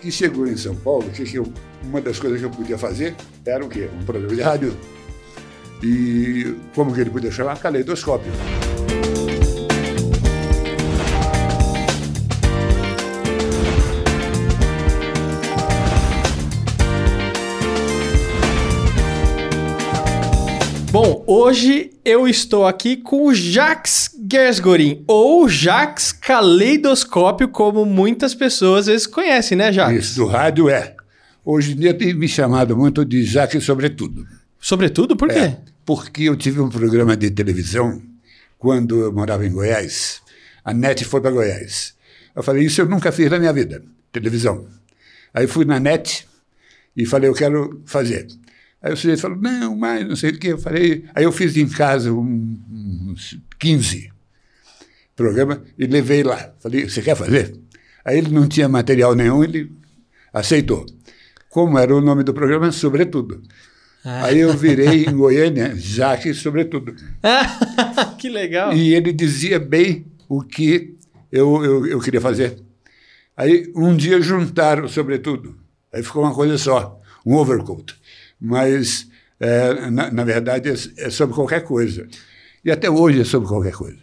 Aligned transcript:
que 0.00 0.10
chegou 0.10 0.46
em 0.46 0.56
São 0.56 0.74
Paulo, 0.74 1.08
que, 1.10 1.34
eu, 1.34 1.52
uma 1.84 2.00
das 2.00 2.18
coisas 2.18 2.38
que 2.38 2.44
eu 2.46 2.50
podia 2.50 2.78
fazer 2.78 3.14
era 3.44 3.64
o 3.64 3.68
quê? 3.68 3.88
Um 4.00 4.04
programa 4.04 4.34
de 4.34 4.40
rádio. 4.40 4.76
E 5.82 6.56
como 6.74 6.92
que 6.92 7.00
ele 7.00 7.10
podia 7.10 7.30
chamar? 7.30 7.58
Caleidoscópio. 7.58 8.32
Bom, 20.92 21.22
hoje 21.24 21.92
eu 22.04 22.26
estou 22.26 22.66
aqui 22.66 22.96
com 22.96 23.26
o 23.26 23.32
Jax 23.32 24.10
Gersgorin, 24.28 25.04
ou 25.06 25.48
Jax 25.48 26.10
Caleidoscópio, 26.10 27.46
como 27.46 27.84
muitas 27.84 28.34
pessoas 28.34 28.80
às 28.80 28.86
vezes 28.86 29.06
conhecem, 29.06 29.56
né, 29.56 29.72
Jax? 29.72 29.94
Isso, 29.94 30.16
do 30.16 30.26
rádio 30.26 30.68
é. 30.68 30.96
Hoje 31.44 31.72
em 31.72 31.76
dia 31.76 31.94
tem 31.94 32.12
me 32.12 32.26
chamado 32.26 32.76
muito 32.76 33.04
de 33.04 33.22
Jax 33.22 33.62
Sobretudo. 33.62 34.26
Sobretudo, 34.58 35.16
por 35.16 35.28
quê? 35.28 35.38
É, 35.38 35.58
porque 35.86 36.24
eu 36.24 36.34
tive 36.34 36.60
um 36.60 36.68
programa 36.68 37.16
de 37.16 37.30
televisão 37.30 38.02
quando 38.58 39.00
eu 39.00 39.12
morava 39.12 39.46
em 39.46 39.52
Goiás. 39.52 40.20
A 40.64 40.74
NET 40.74 41.04
foi 41.04 41.20
para 41.20 41.30
Goiás. 41.30 41.94
Eu 42.34 42.42
falei, 42.42 42.64
isso 42.64 42.80
eu 42.80 42.86
nunca 42.86 43.12
fiz 43.12 43.30
na 43.30 43.38
minha 43.38 43.52
vida, 43.52 43.80
televisão. 44.10 44.66
Aí 45.32 45.46
fui 45.46 45.64
na 45.64 45.78
NET 45.78 46.26
e 46.96 47.06
falei, 47.06 47.30
eu 47.30 47.34
quero 47.34 47.80
fazer. 47.86 48.26
Aí 48.82 48.92
o 48.92 48.96
sujeito 48.96 49.20
falou, 49.20 49.36
não, 49.36 49.76
mas 49.76 50.08
não 50.08 50.16
sei 50.16 50.30
o 50.30 50.38
que. 50.38 50.48
Eu 50.48 50.58
falei. 50.58 51.04
Aí 51.14 51.24
eu 51.24 51.32
fiz 51.32 51.56
em 51.56 51.68
casa 51.68 52.12
um, 52.12 52.58
uns 53.10 53.38
15 53.58 54.10
programas 55.14 55.60
e 55.78 55.86
levei 55.86 56.22
lá. 56.22 56.54
Falei, 56.60 56.88
você 56.88 57.02
quer 57.02 57.14
fazer? 57.14 57.54
Aí 58.04 58.16
ele 58.16 58.30
não 58.30 58.48
tinha 58.48 58.68
material 58.68 59.14
nenhum, 59.14 59.44
ele 59.44 59.70
aceitou. 60.32 60.86
Como 61.50 61.78
era 61.78 61.94
o 61.94 62.00
nome 62.00 62.22
do 62.22 62.32
programa? 62.32 62.72
Sobretudo. 62.72 63.42
Ah. 64.02 64.26
Aí 64.26 64.38
eu 64.38 64.56
virei 64.56 65.04
em 65.04 65.14
Goiânia, 65.14 65.74
Jaque 65.76 66.32
Sobretudo. 66.32 66.96
que 68.18 68.30
legal. 68.30 68.72
E 68.72 68.94
ele 68.94 69.12
dizia 69.12 69.58
bem 69.60 70.06
o 70.26 70.40
que 70.42 70.96
eu, 71.30 71.62
eu, 71.62 71.86
eu 71.86 72.00
queria 72.00 72.20
fazer. 72.20 72.58
Aí 73.36 73.70
um 73.76 73.94
dia 73.94 74.22
juntaram 74.22 74.88
Sobretudo. 74.88 75.58
Aí 75.92 76.02
ficou 76.02 76.22
uma 76.22 76.34
coisa 76.34 76.56
só, 76.56 76.98
um 77.26 77.34
overcoat 77.34 77.99
mas 78.40 79.08
é, 79.38 79.90
na, 79.90 80.10
na, 80.10 80.24
verdade 80.24 80.68
é, 80.68 80.72
é, 81.06 81.10
sobre 81.10 81.34
qualquer 81.34 81.62
coisa. 81.62 82.06
E 82.64 82.70
até 82.70 82.90
hoje 82.90 83.20
é 83.20 83.24
sobre 83.24 83.48
qualquer 83.48 83.72
coisa. 83.72 83.98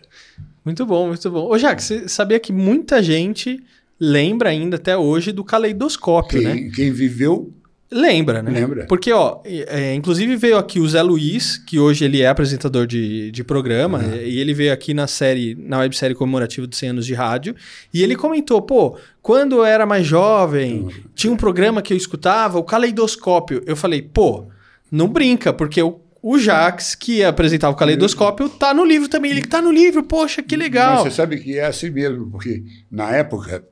Muito 0.63 0.85
bom, 0.85 1.07
muito 1.07 1.31
bom. 1.31 1.49
Ô, 1.49 1.57
Jacques, 1.57 1.85
você 1.85 2.07
sabia 2.07 2.39
que 2.39 2.51
muita 2.51 3.01
gente 3.01 3.63
lembra 3.99 4.49
ainda 4.49 4.75
até 4.75 4.97
hoje 4.97 5.31
do 5.31 5.43
caleidoscópio, 5.43 6.39
quem, 6.41 6.47
né? 6.47 6.71
Quem 6.73 6.91
viveu 6.91 7.53
Lembra, 7.89 8.43
né? 8.43 8.51
Lembra. 8.51 8.85
Porque, 8.85 9.13
ó, 9.13 9.39
é, 9.45 9.93
inclusive 9.93 10.35
veio 10.35 10.57
aqui 10.57 10.79
o 10.79 10.87
Zé 10.87 11.01
Luiz, 11.01 11.57
que 11.57 11.79
hoje 11.79 12.03
ele 12.03 12.21
é 12.21 12.27
apresentador 12.27 12.85
de, 12.85 13.31
de 13.31 13.43
programa, 13.43 13.99
uhum. 13.99 14.15
e 14.15 14.39
ele 14.39 14.53
veio 14.53 14.73
aqui 14.73 14.93
na 14.93 15.07
série, 15.07 15.55
na 15.55 15.79
websérie 15.79 16.15
comemorativa 16.15 16.67
dos 16.67 16.77
100 16.77 16.89
anos 16.89 17.05
de 17.05 17.13
rádio, 17.13 17.55
e 17.93 18.03
ele 18.03 18.15
comentou, 18.15 18.61
pô, 18.61 18.97
quando 19.21 19.57
eu 19.57 19.65
era 19.65 19.85
mais 19.85 20.05
jovem, 20.05 20.81
uhum. 20.81 20.91
tinha 21.15 21.31
um 21.31 21.37
programa 21.37 21.81
que 21.81 21.93
eu 21.93 21.97
escutava, 21.97 22.59
o 22.59 22.63
Caleidoscópio. 22.63 23.63
Eu 23.65 23.77
falei, 23.77 24.01
pô, 24.01 24.47
não 24.91 25.07
brinca, 25.07 25.53
porque 25.53 25.81
o, 25.81 26.01
o 26.21 26.37
Jax, 26.37 26.93
que 26.93 27.23
apresentava 27.23 27.73
o 27.73 27.77
Caleidoscópio, 27.77 28.49
tá 28.49 28.73
no 28.73 28.83
livro 28.83 29.07
também. 29.07 29.31
Ele 29.31 29.43
tá 29.43 29.61
no 29.61 29.71
livro, 29.71 30.03
poxa, 30.03 30.43
que 30.43 30.57
legal. 30.57 31.03
Mas 31.03 31.13
você 31.13 31.21
sabe 31.21 31.39
que 31.39 31.57
é 31.57 31.65
assim 31.65 31.89
mesmo, 31.89 32.29
porque 32.29 32.63
na 32.91 33.11
época 33.11 33.63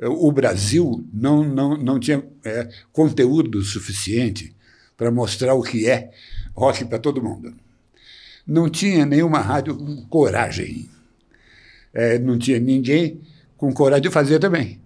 o 0.00 0.30
Brasil 0.30 1.06
não, 1.12 1.42
não, 1.42 1.76
não 1.76 1.98
tinha 1.98 2.22
é, 2.44 2.68
conteúdo 2.92 3.62
suficiente 3.62 4.54
para 4.96 5.10
mostrar 5.10 5.54
o 5.54 5.62
que 5.62 5.88
é 5.88 6.10
rock 6.54 6.84
para 6.84 6.98
todo 6.98 7.22
mundo. 7.22 7.54
Não 8.46 8.68
tinha 8.68 9.04
nenhuma 9.04 9.40
rádio 9.40 9.76
com 9.76 10.06
coragem. 10.06 10.88
É, 11.92 12.18
não 12.18 12.38
tinha 12.38 12.58
ninguém 12.58 13.20
com 13.56 13.72
coragem 13.72 14.02
de 14.02 14.10
fazer 14.10 14.38
também. 14.38 14.80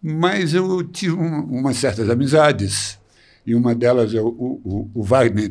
Mas 0.00 0.54
eu 0.54 0.84
tive 0.84 1.14
um, 1.14 1.40
umas 1.44 1.76
certas 1.76 2.08
amizades, 2.08 2.98
e 3.44 3.54
uma 3.54 3.74
delas 3.74 4.14
é 4.14 4.20
o, 4.20 4.28
o, 4.28 4.90
o 4.94 5.02
Wagner 5.02 5.48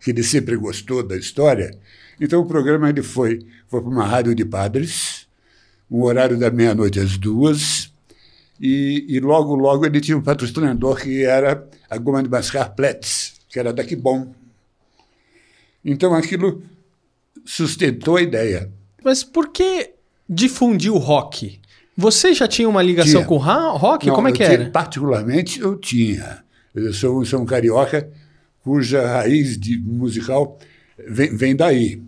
que 0.00 0.10
ele 0.10 0.22
sempre 0.22 0.56
gostou 0.56 1.02
da 1.02 1.16
história. 1.16 1.78
Então 2.20 2.40
o 2.40 2.46
programa 2.46 2.88
ele 2.88 3.02
foi, 3.02 3.40
foi 3.68 3.80
para 3.80 3.90
uma 3.90 4.06
rádio 4.06 4.34
de 4.34 4.44
padres, 4.44 5.21
um 5.92 6.02
horário 6.04 6.38
da 6.38 6.50
meia-noite 6.50 6.98
às 6.98 7.18
duas, 7.18 7.92
e, 8.58 9.04
e, 9.08 9.20
logo, 9.20 9.54
logo 9.54 9.84
ele 9.84 10.00
tinha 10.00 10.16
um 10.16 10.22
patrocinador 10.22 10.96
que 11.00 11.22
era 11.22 11.68
a 11.90 11.98
goma 11.98 12.22
de 12.22 12.30
mascar 12.30 12.70
Pletz, 12.70 13.34
que 13.48 13.58
era 13.58 13.72
daqui 13.72 13.94
bom. 13.94 14.32
Então 15.84 16.14
aquilo 16.14 16.62
sustentou 17.44 18.16
a 18.16 18.22
ideia. 18.22 18.72
Mas 19.04 19.22
por 19.22 19.48
que 19.48 19.90
difundir 20.28 20.92
o 20.92 20.96
rock? 20.96 21.60
Você 21.96 22.32
já 22.32 22.48
tinha 22.48 22.68
uma 22.68 22.82
ligação 22.82 23.20
tinha. 23.20 23.26
com 23.26 23.36
rock? 23.36 24.06
Não, 24.06 24.14
Como 24.14 24.28
é 24.28 24.32
que 24.32 24.38
tinha, 24.38 24.48
era? 24.48 24.70
Particularmente 24.70 25.60
eu 25.60 25.76
tinha. 25.76 26.42
Eu 26.74 26.94
sou, 26.94 27.22
sou 27.26 27.40
um 27.40 27.44
carioca 27.44 28.08
cuja 28.62 29.06
raiz 29.06 29.58
de 29.58 29.76
musical 29.76 30.58
vem, 31.06 31.36
vem 31.36 31.54
daí. 31.54 32.00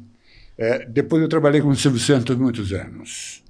É, 0.57 0.87
depois 0.87 1.21
eu 1.21 1.29
trabalhei 1.29 1.61
com 1.61 1.69
o 1.69 1.77
Silvio 1.77 2.01
Santos 2.01 2.37
muitos 2.37 2.73
anos. 2.73 3.44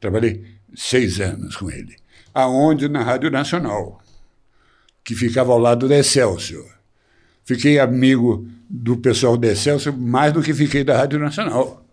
Trabalhei 0.00 0.44
seis 0.74 1.20
anos 1.20 1.56
com 1.56 1.70
ele. 1.70 1.96
Aonde? 2.34 2.88
Na 2.88 3.02
Rádio 3.02 3.30
Nacional, 3.30 4.00
que 5.02 5.14
ficava 5.14 5.52
ao 5.52 5.58
lado 5.58 5.88
da 5.88 5.98
Excelsior. 5.98 6.66
Fiquei 7.44 7.78
amigo 7.78 8.46
do 8.68 8.96
pessoal 8.96 9.36
da 9.36 9.48
Excelsior 9.48 9.96
mais 9.96 10.32
do 10.32 10.42
que 10.42 10.52
fiquei 10.52 10.84
da 10.84 10.96
Rádio 10.96 11.18
Nacional. 11.18 11.84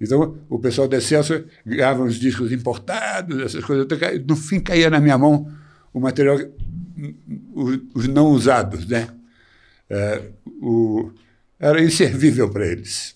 Então, 0.00 0.38
o 0.48 0.58
pessoal 0.58 0.88
da 0.88 0.98
Excelsior 0.98 1.44
ganhava 1.64 2.02
uns 2.02 2.16
discos 2.16 2.50
importados, 2.50 3.40
essas 3.40 3.64
coisas. 3.64 3.86
No 4.26 4.34
fim, 4.34 4.58
caía 4.58 4.90
na 4.90 5.00
minha 5.00 5.18
mão 5.18 5.52
o 5.92 6.00
material, 6.00 6.38
os 7.94 8.08
não 8.08 8.28
usados, 8.28 8.86
né? 8.86 9.08
É, 9.88 10.22
o, 10.60 11.12
era 11.60 11.82
inservível 11.82 12.50
para 12.50 12.66
eles. 12.66 13.14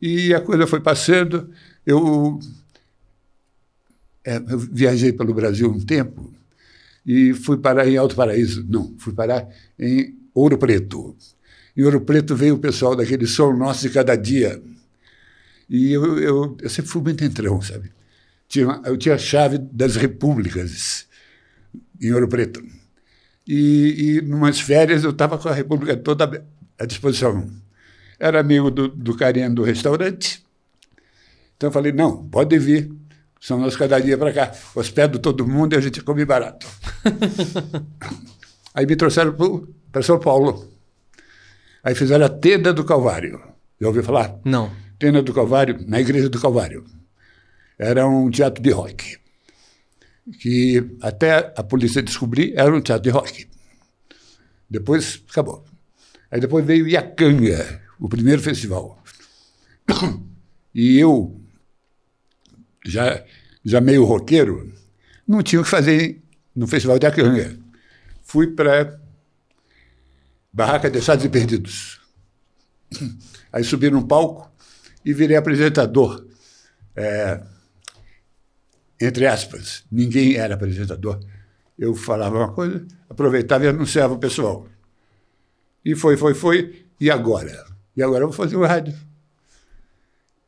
E 0.00 0.34
a 0.34 0.40
coisa 0.40 0.66
foi 0.66 0.80
passando. 0.80 1.50
Eu 1.86 2.40
é, 4.24 4.40
viajei 4.70 5.12
pelo 5.12 5.34
Brasil 5.34 5.70
um 5.70 5.80
tempo 5.80 6.32
e 7.04 7.34
fui 7.34 7.58
parar 7.58 7.88
em 7.88 7.96
Alto 7.96 8.14
Paraíso. 8.14 8.64
Não, 8.68 8.94
fui 8.98 9.12
parar 9.12 9.48
em 9.78 10.16
Ouro 10.34 10.56
Preto. 10.56 11.16
Em 11.76 11.82
Ouro 11.84 12.00
Preto 12.00 12.36
veio 12.36 12.54
o 12.54 12.58
pessoal 12.58 12.94
daquele 12.94 13.26
Sol 13.26 13.56
Nosso 13.56 13.82
de 13.82 13.90
Cada 13.90 14.14
Dia. 14.14 14.62
E 15.68 15.92
eu, 15.92 16.18
eu, 16.18 16.56
eu 16.60 16.70
sempre 16.70 16.90
fui 16.90 17.02
muito 17.02 17.24
entrão, 17.24 17.60
sabe? 17.62 17.90
Tinha, 18.48 18.80
eu 18.84 18.96
tinha 18.96 19.14
a 19.14 19.18
chave 19.18 19.58
das 19.58 19.96
repúblicas 19.96 21.06
em 22.00 22.12
Ouro 22.12 22.28
Preto. 22.28 22.62
E, 23.46 24.18
e 24.18 24.20
numas 24.22 24.60
férias 24.60 25.02
eu 25.02 25.10
estava 25.10 25.38
com 25.38 25.48
a 25.48 25.54
república 25.54 25.96
toda 25.96 26.44
à 26.78 26.86
disposição. 26.86 27.50
Era 28.18 28.38
amigo 28.38 28.70
do, 28.70 28.88
do 28.88 29.16
carinha 29.16 29.50
do 29.50 29.62
restaurante. 29.62 30.44
Então 31.56 31.68
eu 31.68 31.72
falei, 31.72 31.92
não, 31.92 32.24
pode 32.28 32.58
vir. 32.58 32.92
São 33.42 33.58
nós 33.58 33.76
cada 33.76 33.98
dia 33.98 34.16
para 34.16 34.32
cá. 34.32 34.52
Hospedo 34.72 35.18
todo 35.18 35.44
mundo 35.44 35.72
e 35.72 35.76
a 35.76 35.80
gente 35.80 36.00
come 36.00 36.24
barato. 36.24 36.64
Aí 38.72 38.86
me 38.86 38.94
trouxeram 38.94 39.34
para 39.90 40.00
São 40.00 40.20
Paulo. 40.20 40.72
Aí 41.82 41.92
fizeram 41.96 42.24
a 42.24 42.28
Tenda 42.28 42.72
do 42.72 42.84
Calvário. 42.84 43.42
Já 43.80 43.88
ouviu 43.88 44.04
falar? 44.04 44.38
Não. 44.44 44.70
Tenda 44.96 45.20
do 45.20 45.34
Calvário, 45.34 45.84
na 45.88 46.00
Igreja 46.00 46.28
do 46.28 46.40
Calvário. 46.40 46.84
Era 47.76 48.06
um 48.06 48.30
teatro 48.30 48.62
de 48.62 48.70
rock. 48.70 49.18
Que 50.40 50.96
até 51.02 51.52
a 51.56 51.64
polícia 51.64 52.00
descobrir 52.00 52.52
era 52.56 52.72
um 52.72 52.80
teatro 52.80 53.02
de 53.02 53.10
rock. 53.10 53.48
Depois 54.70 55.20
acabou. 55.28 55.64
Aí 56.30 56.40
depois 56.40 56.64
veio 56.64 56.86
Iacanga, 56.86 57.82
o 57.98 58.08
primeiro 58.08 58.40
festival. 58.40 59.02
E 60.74 60.98
eu 60.98 61.41
já, 62.84 63.24
já 63.64 63.80
meio 63.80 64.04
roqueiro, 64.04 64.72
não 65.26 65.42
tinha 65.42 65.60
o 65.60 65.64
que 65.64 65.70
fazer 65.70 66.22
no 66.54 66.66
Festival 66.66 66.98
de 66.98 67.06
Acanga. 67.06 67.56
Fui 68.22 68.48
para 68.48 69.00
Barraca 70.52 70.90
de 70.90 70.98
Achados 70.98 71.24
e 71.24 71.28
Perdidos. 71.28 72.00
Aí 73.52 73.64
subi 73.64 73.90
num 73.90 74.06
palco 74.06 74.50
e 75.04 75.12
virei 75.12 75.36
apresentador. 75.36 76.26
É, 76.94 77.42
entre 79.00 79.26
aspas, 79.26 79.84
ninguém 79.90 80.36
era 80.36 80.54
apresentador. 80.54 81.20
Eu 81.78 81.94
falava 81.94 82.36
uma 82.36 82.52
coisa, 82.52 82.86
aproveitava 83.08 83.64
e 83.64 83.68
anunciava 83.68 84.14
o 84.14 84.18
pessoal. 84.18 84.68
E 85.84 85.94
foi, 85.94 86.16
foi, 86.16 86.34
foi. 86.34 86.86
E 87.00 87.10
agora? 87.10 87.64
E 87.96 88.02
agora 88.02 88.24
eu 88.24 88.28
vou 88.28 88.36
fazer 88.36 88.56
o 88.56 88.64
rádio. 88.64 88.94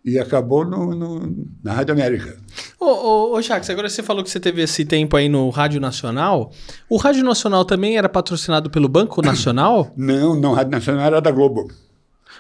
E 0.04 0.18
acabou 0.18 0.66
no, 0.66 0.94
no, 0.94 1.46
na 1.62 1.72
Rádio 1.72 1.94
América. 1.94 2.36
Ô, 2.78 2.84
ô, 2.84 3.34
ô, 3.34 3.40
Jacques, 3.40 3.70
agora 3.70 3.88
você 3.88 4.02
falou 4.02 4.22
que 4.22 4.28
você 4.28 4.38
teve 4.38 4.60
esse 4.60 4.84
tempo 4.84 5.16
aí 5.16 5.30
no 5.30 5.48
Rádio 5.48 5.80
Nacional. 5.80 6.52
O 6.90 6.98
Rádio 6.98 7.24
Nacional 7.24 7.64
também 7.64 7.96
era 7.96 8.08
patrocinado 8.08 8.68
pelo 8.68 8.86
Banco 8.86 9.22
Nacional? 9.22 9.90
Não, 9.96 10.38
não, 10.38 10.52
Rádio 10.52 10.72
Nacional 10.72 11.06
era 11.06 11.20
da 11.20 11.30
Globo. 11.30 11.70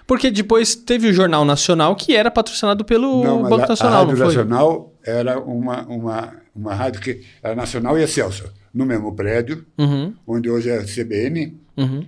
Porque 0.06 0.30
depois 0.30 0.74
teve 0.74 1.08
o 1.08 1.12
Jornal 1.14 1.44
Nacional, 1.46 1.96
que 1.96 2.14
era 2.14 2.30
patrocinado 2.30 2.84
pelo 2.84 3.24
não, 3.24 3.42
Banco 3.44 3.64
a, 3.64 3.68
Nacional, 3.68 3.94
a 3.94 3.98
Rádio 4.00 4.18
não 4.18 4.26
foi? 4.26 4.36
Nacional 4.36 4.94
era 5.02 5.40
uma, 5.40 5.82
uma, 5.86 6.34
uma 6.54 6.74
rádio 6.74 7.00
que 7.00 7.22
era 7.42 7.54
nacional 7.54 7.98
e 7.98 8.02
Excelsior, 8.02 8.50
no 8.72 8.84
mesmo 8.84 9.14
prédio, 9.14 9.64
Uhum, 9.78 10.14
onde 10.26 10.50
hoje 10.50 10.68
é 10.68 10.78
a 10.78 10.84
CBN, 10.84 11.58
uhum. 11.76 12.04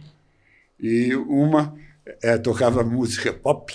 e 0.78 1.14
uma 1.14 1.74
eh, 2.22 2.36
tocava 2.36 2.84
música 2.84 3.32
pop. 3.32 3.72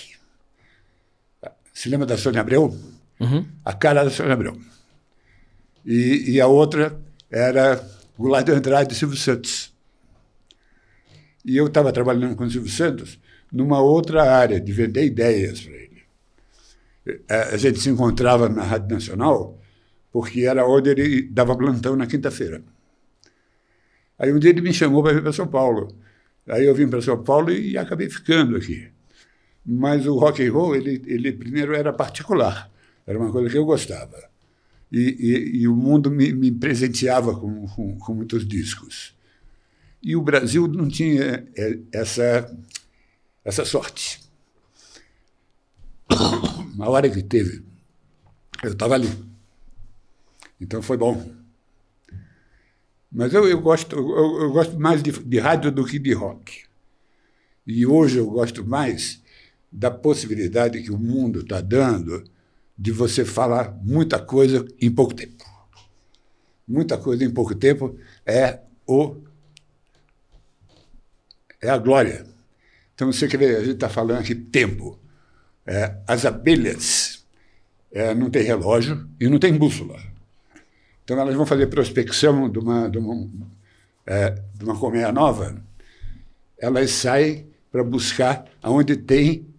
Se 1.72 1.88
lembra 1.88 2.06
da 2.06 2.16
Sônia 2.16 2.40
Abreu? 2.40 2.76
Uhum. 3.20 3.46
A 3.64 3.72
cara 3.72 4.04
da 4.04 4.10
Sônia 4.10 4.32
Abreu. 4.34 4.58
E, 5.84 6.32
e 6.32 6.40
a 6.40 6.46
outra 6.46 6.98
era 7.30 7.82
Goulart 8.18 8.46
de 8.46 8.52
Andrade 8.52 8.92
e 8.92 8.96
Silvio 8.96 9.16
Santos. 9.16 9.72
E 11.44 11.56
eu 11.56 11.66
estava 11.66 11.92
trabalhando 11.92 12.36
com 12.36 12.44
o 12.44 12.50
Silvio 12.50 12.70
Santos 12.70 13.18
numa 13.52 13.80
outra 13.80 14.22
área, 14.32 14.60
de 14.60 14.72
vender 14.72 15.04
ideias 15.04 15.60
para 15.60 15.74
ele. 15.74 16.02
Eh, 17.06 17.48
A 17.52 17.56
gente 17.56 17.80
se 17.80 17.90
encontrava 17.90 18.48
na 18.48 18.62
Rádio 18.62 18.94
Nacional 18.94 19.58
porque 20.10 20.42
era 20.42 20.66
onde 20.66 20.90
ele 20.90 21.22
dava 21.22 21.56
plantão 21.56 21.96
na 21.96 22.06
quinta-feira. 22.06 22.62
Aí 24.18 24.32
um 24.32 24.38
dia 24.38 24.50
ele 24.50 24.60
me 24.60 24.72
chamou 24.72 25.02
para 25.02 25.14
vir 25.14 25.22
para 25.22 25.32
São 25.32 25.48
Paulo. 25.48 25.88
Aí 26.46 26.64
eu 26.64 26.74
vim 26.74 26.86
para 26.88 27.00
São 27.00 27.22
Paulo 27.22 27.50
e 27.50 27.76
acabei 27.78 28.08
ficando 28.08 28.56
aqui. 28.56 28.88
Mas 29.64 30.06
o 30.06 30.16
rock 30.18 30.44
and 30.44 30.52
roll, 30.52 30.74
ele, 30.74 31.02
ele 31.06 31.32
primeiro 31.32 31.74
era 31.74 31.92
particular, 31.92 32.70
era 33.06 33.18
uma 33.18 33.30
coisa 33.30 33.48
que 33.48 33.56
eu 33.56 33.64
gostava. 33.64 34.30
E, 34.90 34.98
e, 34.98 35.60
e 35.62 35.68
o 35.68 35.74
mundo 35.74 36.10
me, 36.10 36.32
me 36.32 36.50
presenteava 36.50 37.34
com, 37.38 37.66
com, 37.68 37.98
com, 37.98 38.14
muitos 38.14 38.46
discos. 38.46 39.16
E 40.02 40.14
o 40.14 40.20
Brasil 40.20 40.66
não 40.66 40.88
tinha 40.88 41.48
é, 41.56 41.78
essa, 41.92 42.54
essa 43.44 43.64
sorte. 43.64 44.20
Na 46.76 46.88
hora 46.88 47.08
que 47.08 47.22
teve, 47.22 47.64
eu 48.62 48.72
estava 48.72 48.94
ali. 48.94 49.08
Então 50.60 50.82
foi 50.82 50.96
bom. 50.96 51.32
Mas 53.10 53.32
eu, 53.32 53.48
eu 53.48 53.60
gosto, 53.60 53.96
eu, 53.96 54.42
eu, 54.42 54.52
gosto 54.52 54.78
mais 54.78 55.02
de, 55.02 55.12
de 55.12 55.38
rádio 55.38 55.70
do 55.70 55.84
que 55.86 55.98
de 55.98 56.12
rock. 56.12 56.64
E 57.66 57.86
hoje 57.86 58.18
eu 58.18 58.26
gosto 58.26 58.66
mais 58.66 59.21
da 59.72 59.90
possibilidade 59.90 60.82
que 60.82 60.90
o 60.90 60.98
mundo 60.98 61.40
está 61.40 61.60
dando 61.60 62.22
de 62.76 62.92
você 62.92 63.24
falar 63.24 63.78
muita 63.82 64.18
coisa 64.18 64.66
em 64.80 64.90
pouco 64.90 65.14
tempo. 65.14 65.44
Muita 66.68 66.98
coisa 66.98 67.24
em 67.24 67.30
pouco 67.30 67.54
tempo 67.54 67.96
é 68.26 68.60
o 68.86 69.16
é 71.60 71.70
a 71.70 71.78
glória. 71.78 72.26
Então 72.94 73.12
você 73.12 73.28
quer 73.28 73.36
ver, 73.36 73.56
a 73.56 73.60
gente 73.60 73.74
está 73.74 73.88
falando 73.88 74.18
aqui 74.18 74.34
tempo. 74.34 74.98
É, 75.64 75.96
as 76.08 76.26
abelhas 76.26 77.24
é, 77.92 78.12
não 78.14 78.28
têm 78.28 78.42
relógio 78.42 79.08
e 79.20 79.28
não 79.28 79.38
têm 79.38 79.56
bússola. 79.56 79.96
Então 81.04 81.18
elas 81.18 81.34
vão 81.34 81.46
fazer 81.46 81.68
prospecção 81.68 82.50
de 82.50 82.58
uma, 82.58 82.88
de 82.88 82.98
uma, 82.98 83.30
é, 84.04 84.30
de 84.54 84.64
uma 84.64 84.78
colmeia 84.78 85.12
nova. 85.12 85.62
Elas 86.58 86.90
saem 86.90 87.46
para 87.70 87.84
buscar 87.84 88.44
aonde 88.60 88.96
tem 88.96 89.51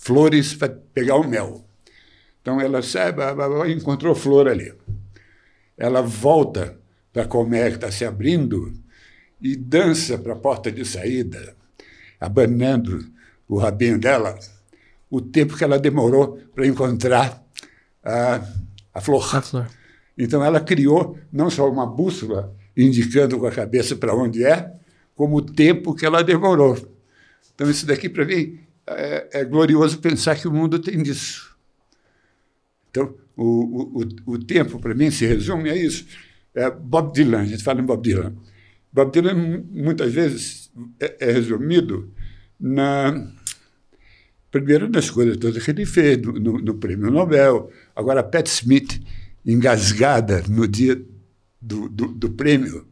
flores 0.00 0.54
para 0.54 0.68
pegar 0.68 1.16
o 1.16 1.28
mel. 1.28 1.64
Então 2.40 2.60
ela 2.60 2.82
sai, 2.82 3.12
encontrou 3.70 4.14
flor 4.14 4.48
ali. 4.48 4.72
Ela 5.76 6.00
volta 6.00 6.78
para 7.12 7.22
a 7.22 7.26
colmeia 7.26 7.70
que 7.70 7.76
está 7.76 7.90
se 7.90 8.04
abrindo 8.04 8.72
e 9.40 9.56
dança 9.56 10.18
para 10.18 10.32
a 10.32 10.36
porta 10.36 10.70
de 10.70 10.84
saída, 10.84 11.54
abanando 12.20 13.04
o 13.48 13.56
rabinho 13.58 13.98
dela, 13.98 14.38
o 15.10 15.20
tempo 15.20 15.56
que 15.56 15.64
ela 15.64 15.78
demorou 15.78 16.38
para 16.54 16.66
encontrar 16.66 17.42
a, 18.02 18.40
a 18.94 19.00
flor. 19.00 19.36
A 19.36 19.40
flor. 19.40 19.66
Então 20.16 20.44
ela 20.44 20.60
criou 20.60 21.18
não 21.32 21.48
só 21.48 21.70
uma 21.70 21.86
bússola 21.86 22.54
indicando 22.76 23.38
com 23.38 23.46
a 23.46 23.52
cabeça 23.52 23.96
para 23.96 24.14
onde 24.14 24.44
é, 24.44 24.72
como 25.14 25.36
o 25.36 25.42
tempo 25.42 25.94
que 25.94 26.06
ela 26.06 26.22
demorou. 26.22 26.76
Então 27.54 27.70
isso 27.70 27.86
daqui 27.86 28.08
para 28.08 28.24
mim 28.24 28.58
é, 28.90 29.28
é, 29.32 29.44
glorioso 29.44 29.98
pensar 29.98 30.36
que 30.36 30.48
o 30.48 30.52
mundo 30.52 30.78
tem 30.78 31.02
disso. 31.02 31.56
Então 32.90 33.14
o, 33.36 34.02
o, 34.02 34.32
o 34.32 34.38
tempo 34.38 34.78
para 34.78 34.94
mim 34.94 35.10
se 35.10 35.26
resume 35.26 35.70
a 35.70 35.76
isso. 35.76 36.06
É 36.54 36.70
Bob 36.70 37.12
Dylan, 37.12 37.40
a 37.40 37.44
gente 37.44 37.62
fala 37.62 37.80
em 37.80 37.84
Bob 37.84 38.02
Dylan. 38.02 38.34
Bob 38.92 39.12
Dylan 39.12 39.64
muitas 39.70 40.12
vezes 40.12 40.70
é, 40.98 41.16
é 41.20 41.32
resumido 41.32 42.12
na 42.58 43.30
primeiro 44.50 44.88
nas 44.88 45.10
coisas 45.10 45.36
todas 45.36 45.62
que 45.62 45.70
ele 45.70 45.84
fez 45.84 46.18
no, 46.18 46.32
no, 46.32 46.58
no 46.58 46.74
prêmio 46.74 47.10
Nobel. 47.10 47.70
Agora 47.94 48.22
Pat 48.22 48.46
Smith 48.46 49.00
engasgada 49.46 50.42
no 50.48 50.66
dia 50.66 51.00
do, 51.60 51.88
do, 51.88 52.08
do, 52.08 52.30
prêmio, 52.30 52.86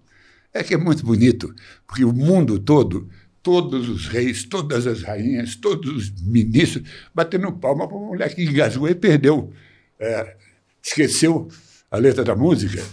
é 0.52 0.62
que 0.62 0.74
é 0.74 0.76
muito 0.76 1.04
bonito, 1.04 1.54
porque 1.86 2.04
o 2.04 2.12
mundo 2.12 2.58
todo, 2.58 3.08
todos 3.46 3.88
os 3.88 4.08
reis, 4.08 4.42
todas 4.42 4.88
as 4.88 5.02
rainhas, 5.02 5.54
todos 5.54 5.88
os 5.88 6.20
ministros, 6.20 6.82
batendo 7.14 7.52
palma 7.52 7.86
para 7.86 7.96
uma 7.96 8.08
mulher 8.08 8.34
que 8.34 8.42
engasgou 8.42 8.88
e 8.88 8.94
perdeu. 8.96 9.52
É, 10.00 10.36
esqueceu 10.82 11.46
a 11.88 11.96
letra 11.96 12.24
da 12.24 12.34
música. 12.34 12.84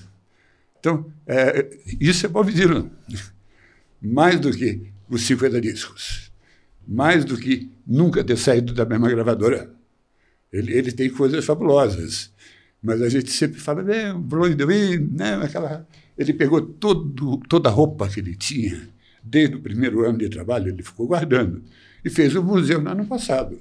Então, 0.80 1.12
é, 1.26 1.76
isso 2.00 2.28
é 2.28 2.30
Bob 2.30 2.54
Dylan. 2.54 2.88
Mais 4.00 4.40
do 4.40 4.52
que 4.52 4.92
os 5.10 5.24
50 5.24 5.60
discos. 5.60 6.32
Mais 6.88 7.26
do 7.26 7.36
que 7.36 7.72
nunca 7.88 8.24
ter 8.24 8.38
saído 8.38 8.76
da 8.76 8.86
mesma 8.86 9.10
gravadora. 9.10 9.74
Ele, 10.52 10.72
ele 10.72 10.92
tem 10.92 11.10
coisas 11.10 11.44
fabulosas. 11.44 12.32
Mas 12.80 13.02
a 13.02 13.10
gente 13.10 13.32
sempre 13.32 13.60
fala, 13.60 13.84
o 14.14 14.20
Bruno 14.20 14.54
Dewey, 14.54 15.00
né, 15.00 15.34
aquela... 15.42 15.88
Ele 16.16 16.32
pegou 16.32 16.62
todo, 16.62 17.38
toda 17.50 17.70
a 17.70 17.72
roupa 17.72 18.08
que 18.08 18.20
ele 18.20 18.36
tinha, 18.36 18.93
desde 19.24 19.56
o 19.56 19.62
primeiro 19.62 20.06
ano 20.08 20.18
de 20.18 20.30
trabalho, 20.30 20.70
ele 20.70 20.84
ficou 20.84 21.08
guardando, 21.08 21.64
e 22.04 22.10
fez 22.10 22.36
o 22.36 22.44
museu 22.44 22.82
no 22.82 22.90
ano 22.90 23.06
passado. 23.06 23.60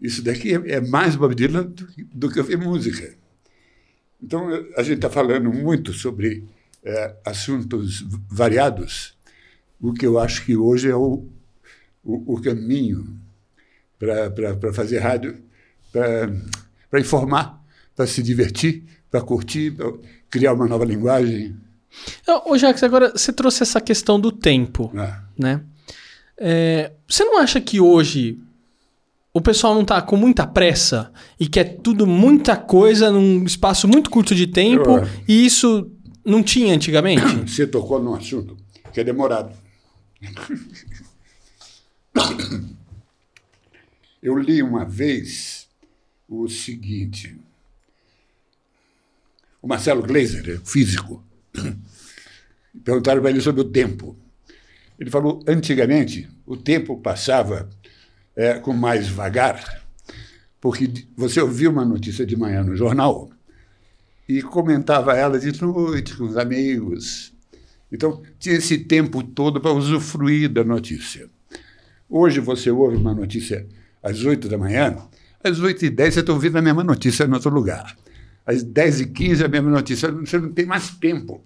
Isso 0.00 0.22
daqui 0.22 0.54
é, 0.54 0.72
é 0.74 0.80
mais 0.80 1.16
Bob 1.16 1.34
Dylan 1.34 1.66
do, 1.66 1.88
do 2.12 2.30
que 2.30 2.56
música. 2.56 3.14
Então, 4.22 4.48
a 4.76 4.82
gente 4.82 4.96
está 4.96 5.10
falando 5.10 5.52
muito 5.52 5.92
sobre 5.92 6.44
é, 6.82 7.16
assuntos 7.24 8.04
variados, 8.28 9.16
o 9.80 9.92
que 9.92 10.06
eu 10.06 10.18
acho 10.18 10.44
que 10.44 10.56
hoje 10.56 10.88
é 10.88 10.94
o, 10.94 11.26
o, 12.02 12.34
o 12.34 12.40
caminho 12.40 13.18
para 13.98 14.72
fazer 14.72 14.98
rádio, 14.98 15.42
para 15.92 17.00
informar 17.00 17.64
para 17.94 18.06
se 18.06 18.22
divertir, 18.22 18.84
para 19.10 19.20
curtir, 19.20 19.70
para 19.70 19.92
criar 20.28 20.52
uma 20.52 20.66
nova 20.66 20.84
linguagem. 20.84 21.56
Ô, 22.46 22.56
Jacques, 22.56 22.82
agora 22.82 23.10
você 23.10 23.32
trouxe 23.32 23.62
essa 23.62 23.80
questão 23.80 24.18
do 24.20 24.32
tempo, 24.32 24.92
ah. 24.96 25.22
né? 25.38 25.62
É, 26.36 26.92
você 27.06 27.24
não 27.24 27.38
acha 27.38 27.60
que 27.60 27.80
hoje 27.80 28.40
o 29.32 29.40
pessoal 29.40 29.74
não 29.74 29.82
está 29.82 30.00
com 30.02 30.16
muita 30.16 30.46
pressa 30.46 31.12
e 31.38 31.48
quer 31.48 31.78
tudo, 31.78 32.06
muita 32.06 32.56
coisa 32.56 33.10
num 33.10 33.44
espaço 33.44 33.88
muito 33.88 34.10
curto 34.10 34.34
de 34.34 34.46
tempo 34.46 34.98
Eu, 34.98 35.08
e 35.28 35.44
isso 35.46 35.90
não 36.24 36.42
tinha 36.42 36.74
antigamente? 36.74 37.24
Você 37.50 37.66
tocou 37.66 38.02
num 38.02 38.14
assunto 38.14 38.56
que 38.92 39.00
é 39.00 39.04
demorado. 39.04 39.52
Eu 44.22 44.38
li 44.38 44.62
uma 44.62 44.86
vez 44.86 45.68
o 46.26 46.48
seguinte 46.48 47.36
o 49.64 49.66
Marcelo 49.66 50.02
Gleiser, 50.02 50.60
físico, 50.62 51.24
perguntaram 52.84 53.20
para 53.20 53.30
ele 53.30 53.40
sobre 53.40 53.60
o 53.60 53.64
tempo. 53.64 54.16
Ele 54.98 55.10
falou: 55.10 55.42
antigamente, 55.46 56.28
o 56.46 56.56
tempo 56.56 56.98
passava 56.98 57.68
é, 58.36 58.54
com 58.54 58.72
mais 58.72 59.08
vagar, 59.08 59.82
porque 60.60 60.90
você 61.16 61.40
ouvia 61.40 61.70
uma 61.70 61.84
notícia 61.84 62.26
de 62.26 62.36
manhã 62.36 62.62
no 62.62 62.76
jornal 62.76 63.30
e 64.28 64.42
comentava 64.42 65.16
ela 65.16 65.38
de 65.38 65.60
noite 65.62 66.16
com 66.16 66.24
os 66.24 66.36
amigos. 66.36 67.32
Então, 67.92 68.22
tinha 68.38 68.56
esse 68.56 68.78
tempo 68.78 69.22
todo 69.22 69.60
para 69.60 69.72
usufruir 69.72 70.48
da 70.48 70.64
notícia. 70.64 71.28
Hoje 72.08 72.40
você 72.40 72.70
ouve 72.70 72.96
uma 72.96 73.14
notícia 73.14 73.66
às 74.02 74.24
oito 74.24 74.48
da 74.48 74.58
manhã, 74.58 74.96
às 75.42 75.60
oito 75.60 75.84
e 75.84 75.90
dez 75.90 76.14
você 76.14 76.20
está 76.20 76.32
ouvindo 76.32 76.56
a 76.56 76.62
mesma 76.62 76.82
notícia 76.82 77.24
em 77.24 77.32
outro 77.32 77.50
lugar 77.50 77.96
às 78.46 78.64
10h15 78.64 79.44
a 79.44 79.48
mesma 79.48 79.70
notícia, 79.70 80.10
você 80.10 80.38
não 80.38 80.52
tem 80.52 80.66
mais 80.66 80.90
tempo. 80.90 81.42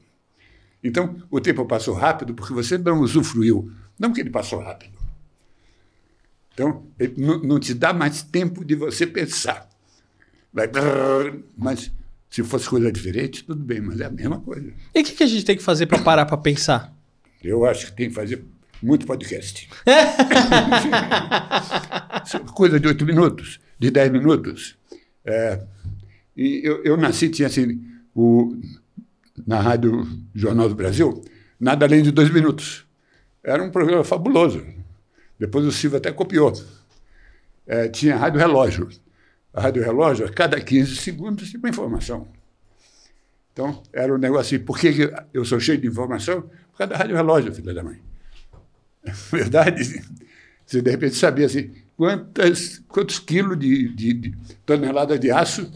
Então, 0.83 1.17
o 1.31 1.41
tempo 1.41 1.65
passou 1.67 1.95
rápido 1.95 2.35
porque 2.35 2.53
você 2.53 2.79
não 2.79 3.01
usufruiu, 3.01 3.71
não 3.99 4.13
que 4.13 4.21
ele 4.21 4.31
passou 4.31 4.61
rápido. 4.61 4.97
Então, 6.55 6.87
não, 7.17 7.41
não 7.41 7.61
te 7.61 7.75
dá 7.75 7.93
mais 7.93 8.23
tempo 8.23 8.65
de 8.65 8.75
você 8.75 9.07
pensar. 9.07 9.69
Vai, 10.53 10.69
mas 11.57 11.93
se 12.31 12.43
fosse 12.43 12.69
coisa 12.69 12.91
diferente, 12.91 13.45
tudo 13.45 13.63
bem, 13.63 13.81
mas 13.81 14.01
é 14.01 14.07
a 14.07 14.11
mesma 14.11 14.41
coisa. 14.41 14.73
E 14.95 15.01
o 15.01 15.05
que, 15.05 15.15
que 15.15 15.23
a 15.23 15.27
gente 15.27 15.45
tem 15.45 15.57
que 15.57 15.63
fazer 15.63 15.87
para 15.87 15.99
parar 15.99 16.27
para 16.27 16.37
pensar? 16.37 16.93
Eu 17.43 17.65
acho 17.65 17.87
que 17.87 17.93
tem 17.93 18.09
que 18.09 18.15
fazer 18.15 18.45
muito 18.83 19.07
podcast. 19.07 19.69
coisa 22.55 22.81
de 22.81 22.89
oito 22.89 23.07
minutos, 23.07 23.61
de 23.79 23.91
dez 23.91 24.11
minutos. 24.11 24.77
É, 25.25 25.63
e 26.39 26.61
eu, 26.65 26.85
eu 26.85 26.97
nasci, 26.97 27.29
tinha 27.29 27.49
assim, 27.49 27.85
o, 28.15 28.57
na 29.45 29.61
Rádio 29.61 30.07
Jornal 30.33 30.69
do 30.69 30.75
Brasil, 30.77 31.21
nada 31.59 31.85
além 31.85 32.01
de 32.01 32.13
dois 32.13 32.31
minutos. 32.31 32.87
Era 33.43 33.61
um 33.61 33.73
programa 33.73 34.05
fabuloso. 34.05 34.65
Depois 35.37 35.67
o 35.67 35.73
Silvio 35.73 35.99
até 35.99 36.13
copiou. 36.13 36.53
É, 37.67 37.89
tinha 37.89 38.17
Rádio 38.17 38.39
Relógio. 38.39 38.89
A 39.53 39.63
Rádio 39.63 39.83
Relógio, 39.83 40.27
a 40.27 40.29
cada 40.31 40.61
15 40.61 40.95
segundos, 40.97 41.51
tinha 41.51 41.59
uma 41.59 41.71
informação. 41.71 42.29
Então, 43.53 43.83
era 43.93 44.15
um 44.15 44.19
negócio 44.19 44.57
assim, 44.57 44.65
por 44.65 44.79
que 44.79 45.11
eu 45.35 45.45
sou 45.45 45.59
cheio 45.59 45.81
de 45.81 45.89
informação? 45.89 46.43
Por 46.43 46.79
causa 46.79 46.93
da 46.93 46.99
Rádio 46.99 47.17
Relógio, 47.17 47.53
filha 47.53 47.75
da 47.75 47.83
mãe. 47.83 48.01
Verdade? 49.33 50.05
Você, 50.65 50.81
de 50.81 50.89
repente, 50.89 51.17
sabia 51.17 51.47
assim, 51.47 51.73
quantas, 51.97 52.79
quantos 52.87 53.19
quilos 53.19 53.59
de, 53.59 53.89
de, 53.89 54.13
de 54.13 54.37
toneladas 54.65 55.19
de 55.19 55.33
aço 55.33 55.69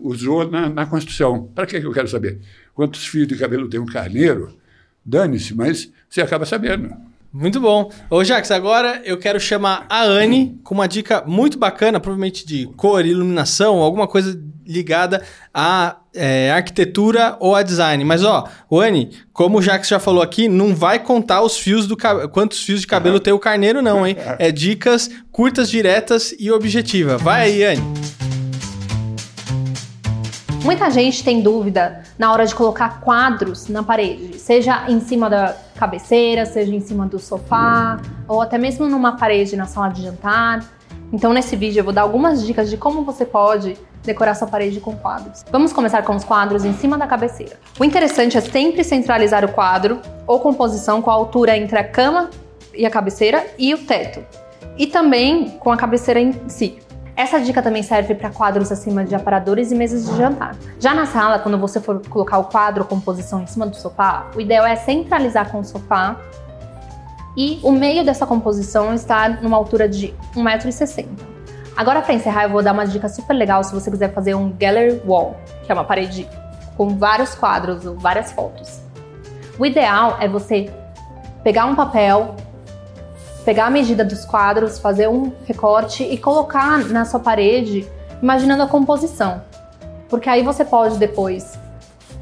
usou 0.00 0.50
na, 0.50 0.68
na 0.68 0.86
construção. 0.86 1.48
Para 1.54 1.66
que 1.66 1.76
eu 1.76 1.92
quero 1.92 2.08
saber? 2.08 2.40
Quantos 2.74 3.06
fios 3.06 3.26
de 3.26 3.36
cabelo 3.36 3.68
tem 3.68 3.80
um 3.80 3.86
carneiro? 3.86 4.56
Dane-se, 5.04 5.54
mas 5.54 5.90
você 6.08 6.20
acaba 6.20 6.44
sabendo. 6.44 6.94
Muito 7.32 7.58
bom. 7.60 7.90
Ô, 8.10 8.22
Jax, 8.22 8.50
agora 8.50 9.00
eu 9.06 9.16
quero 9.16 9.40
chamar 9.40 9.86
a 9.88 10.02
Anne 10.02 10.60
com 10.62 10.74
uma 10.74 10.86
dica 10.86 11.24
muito 11.26 11.58
bacana, 11.58 11.98
provavelmente 11.98 12.46
de 12.46 12.66
cor, 12.76 13.06
iluminação, 13.06 13.78
alguma 13.78 14.06
coisa 14.06 14.38
ligada 14.66 15.22
à 15.52 15.96
é, 16.14 16.52
arquitetura 16.52 17.36
ou 17.40 17.56
a 17.56 17.62
design. 17.62 18.04
Mas, 18.04 18.22
ó, 18.22 18.46
Anne, 18.70 19.12
como 19.32 19.58
o 19.58 19.62
Jax 19.62 19.88
já 19.88 19.98
falou 19.98 20.22
aqui, 20.22 20.46
não 20.46 20.74
vai 20.74 20.98
contar 20.98 21.40
os 21.40 21.56
fios 21.56 21.86
do 21.86 21.96
quantos 22.30 22.62
fios 22.62 22.82
de 22.82 22.86
cabelo 22.86 23.18
tem 23.20 23.32
o 23.32 23.38
carneiro, 23.38 23.80
não, 23.80 24.06
hein? 24.06 24.14
É 24.38 24.52
dicas 24.52 25.10
curtas, 25.30 25.70
diretas 25.70 26.34
e 26.38 26.50
objetiva. 26.50 27.16
Vai 27.16 27.44
aí, 27.44 27.64
Anne. 27.64 28.21
Muita 30.64 30.88
gente 30.90 31.24
tem 31.24 31.40
dúvida 31.40 32.04
na 32.16 32.30
hora 32.32 32.46
de 32.46 32.54
colocar 32.54 33.00
quadros 33.00 33.66
na 33.66 33.82
parede, 33.82 34.38
seja 34.38 34.84
em 34.88 35.00
cima 35.00 35.28
da 35.28 35.56
cabeceira, 35.74 36.46
seja 36.46 36.72
em 36.72 36.80
cima 36.80 37.04
do 37.04 37.18
sofá, 37.18 38.00
ou 38.28 38.40
até 38.40 38.56
mesmo 38.56 38.86
numa 38.86 39.16
parede 39.16 39.56
na 39.56 39.66
sala 39.66 39.88
de 39.88 40.02
jantar. 40.02 40.64
Então, 41.12 41.32
nesse 41.32 41.56
vídeo, 41.56 41.80
eu 41.80 41.84
vou 41.84 41.92
dar 41.92 42.02
algumas 42.02 42.46
dicas 42.46 42.70
de 42.70 42.76
como 42.76 43.02
você 43.02 43.24
pode 43.24 43.76
decorar 44.04 44.34
sua 44.34 44.46
parede 44.46 44.78
com 44.78 44.94
quadros. 44.96 45.44
Vamos 45.50 45.72
começar 45.72 46.02
com 46.04 46.14
os 46.14 46.22
quadros 46.22 46.64
em 46.64 46.72
cima 46.74 46.96
da 46.96 47.08
cabeceira. 47.08 47.58
O 47.78 47.84
interessante 47.84 48.38
é 48.38 48.40
sempre 48.40 48.84
centralizar 48.84 49.44
o 49.44 49.48
quadro 49.48 50.00
ou 50.28 50.38
composição 50.38 51.02
com 51.02 51.10
a 51.10 51.14
altura 51.14 51.56
entre 51.56 51.76
a 51.76 51.84
cama 51.84 52.30
e 52.72 52.86
a 52.86 52.90
cabeceira 52.90 53.44
e 53.58 53.74
o 53.74 53.78
teto, 53.78 54.24
e 54.78 54.86
também 54.86 55.50
com 55.58 55.72
a 55.72 55.76
cabeceira 55.76 56.20
em 56.20 56.32
si. 56.48 56.78
Essa 57.14 57.38
dica 57.38 57.62
também 57.62 57.82
serve 57.82 58.14
para 58.14 58.30
quadros 58.30 58.72
acima 58.72 59.04
de 59.04 59.14
aparadores 59.14 59.70
e 59.70 59.74
mesas 59.74 60.06
de 60.06 60.16
jantar. 60.16 60.56
Já 60.80 60.94
na 60.94 61.04
sala, 61.04 61.38
quando 61.38 61.58
você 61.58 61.78
for 61.80 62.00
colocar 62.08 62.38
o 62.38 62.44
quadro 62.44 62.84
com 62.84 62.98
posição 62.98 63.42
em 63.42 63.46
cima 63.46 63.66
do 63.66 63.76
sofá, 63.76 64.30
o 64.34 64.40
ideal 64.40 64.64
é 64.64 64.76
centralizar 64.76 65.50
com 65.50 65.60
o 65.60 65.64
sofá 65.64 66.16
e 67.36 67.60
o 67.62 67.70
meio 67.70 68.04
dessa 68.04 68.26
composição 68.26 68.94
está 68.94 69.28
numa 69.28 69.56
altura 69.56 69.88
de 69.88 70.14
1,60m. 70.34 71.06
Agora, 71.76 72.02
para 72.02 72.14
encerrar, 72.14 72.44
eu 72.44 72.50
vou 72.50 72.62
dar 72.62 72.72
uma 72.72 72.86
dica 72.86 73.08
super 73.08 73.34
legal 73.34 73.62
se 73.64 73.74
você 73.74 73.90
quiser 73.90 74.12
fazer 74.12 74.34
um 74.34 74.50
gallery 74.52 75.00
wall, 75.06 75.36
que 75.64 75.72
é 75.72 75.74
uma 75.74 75.84
parede 75.84 76.28
com 76.76 76.96
vários 76.96 77.34
quadros 77.34 77.86
ou 77.86 77.98
várias 77.98 78.32
fotos. 78.32 78.80
O 79.58 79.64
ideal 79.64 80.16
é 80.20 80.28
você 80.28 80.70
pegar 81.42 81.66
um 81.66 81.74
papel, 81.74 82.36
pegar 83.44 83.66
a 83.66 83.70
medida 83.70 84.04
dos 84.04 84.24
quadros, 84.24 84.78
fazer 84.78 85.08
um 85.08 85.32
recorte 85.44 86.04
e 86.04 86.16
colocar 86.16 86.78
na 86.86 87.04
sua 87.04 87.20
parede, 87.20 87.86
imaginando 88.22 88.62
a 88.62 88.68
composição. 88.68 89.42
Porque 90.08 90.28
aí 90.28 90.42
você 90.42 90.64
pode 90.64 90.98
depois 90.98 91.58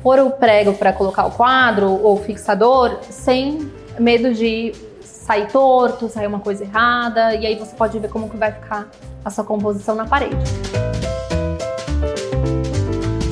pôr 0.03 0.19
o 0.21 0.31
prego 0.31 0.73
para 0.73 0.93
colocar 0.93 1.27
o 1.27 1.31
quadro 1.31 1.91
ou 1.91 2.15
o 2.15 2.23
fixador 2.23 2.99
sem 3.03 3.71
medo 3.99 4.33
de 4.33 4.73
sair 5.03 5.47
torto, 5.49 6.09
sair 6.09 6.27
uma 6.27 6.41
coisa 6.41 6.65
errada, 6.65 7.35
e 7.35 7.47
aí 7.47 7.57
você 7.57 7.75
pode 7.77 7.99
ver 7.99 8.09
como 8.09 8.29
que 8.29 8.37
vai 8.37 8.53
ficar 8.53 8.89
a 9.25 9.31
sua 9.31 9.45
composição 9.45 9.95
na 9.95 10.07
parede. 10.07 10.37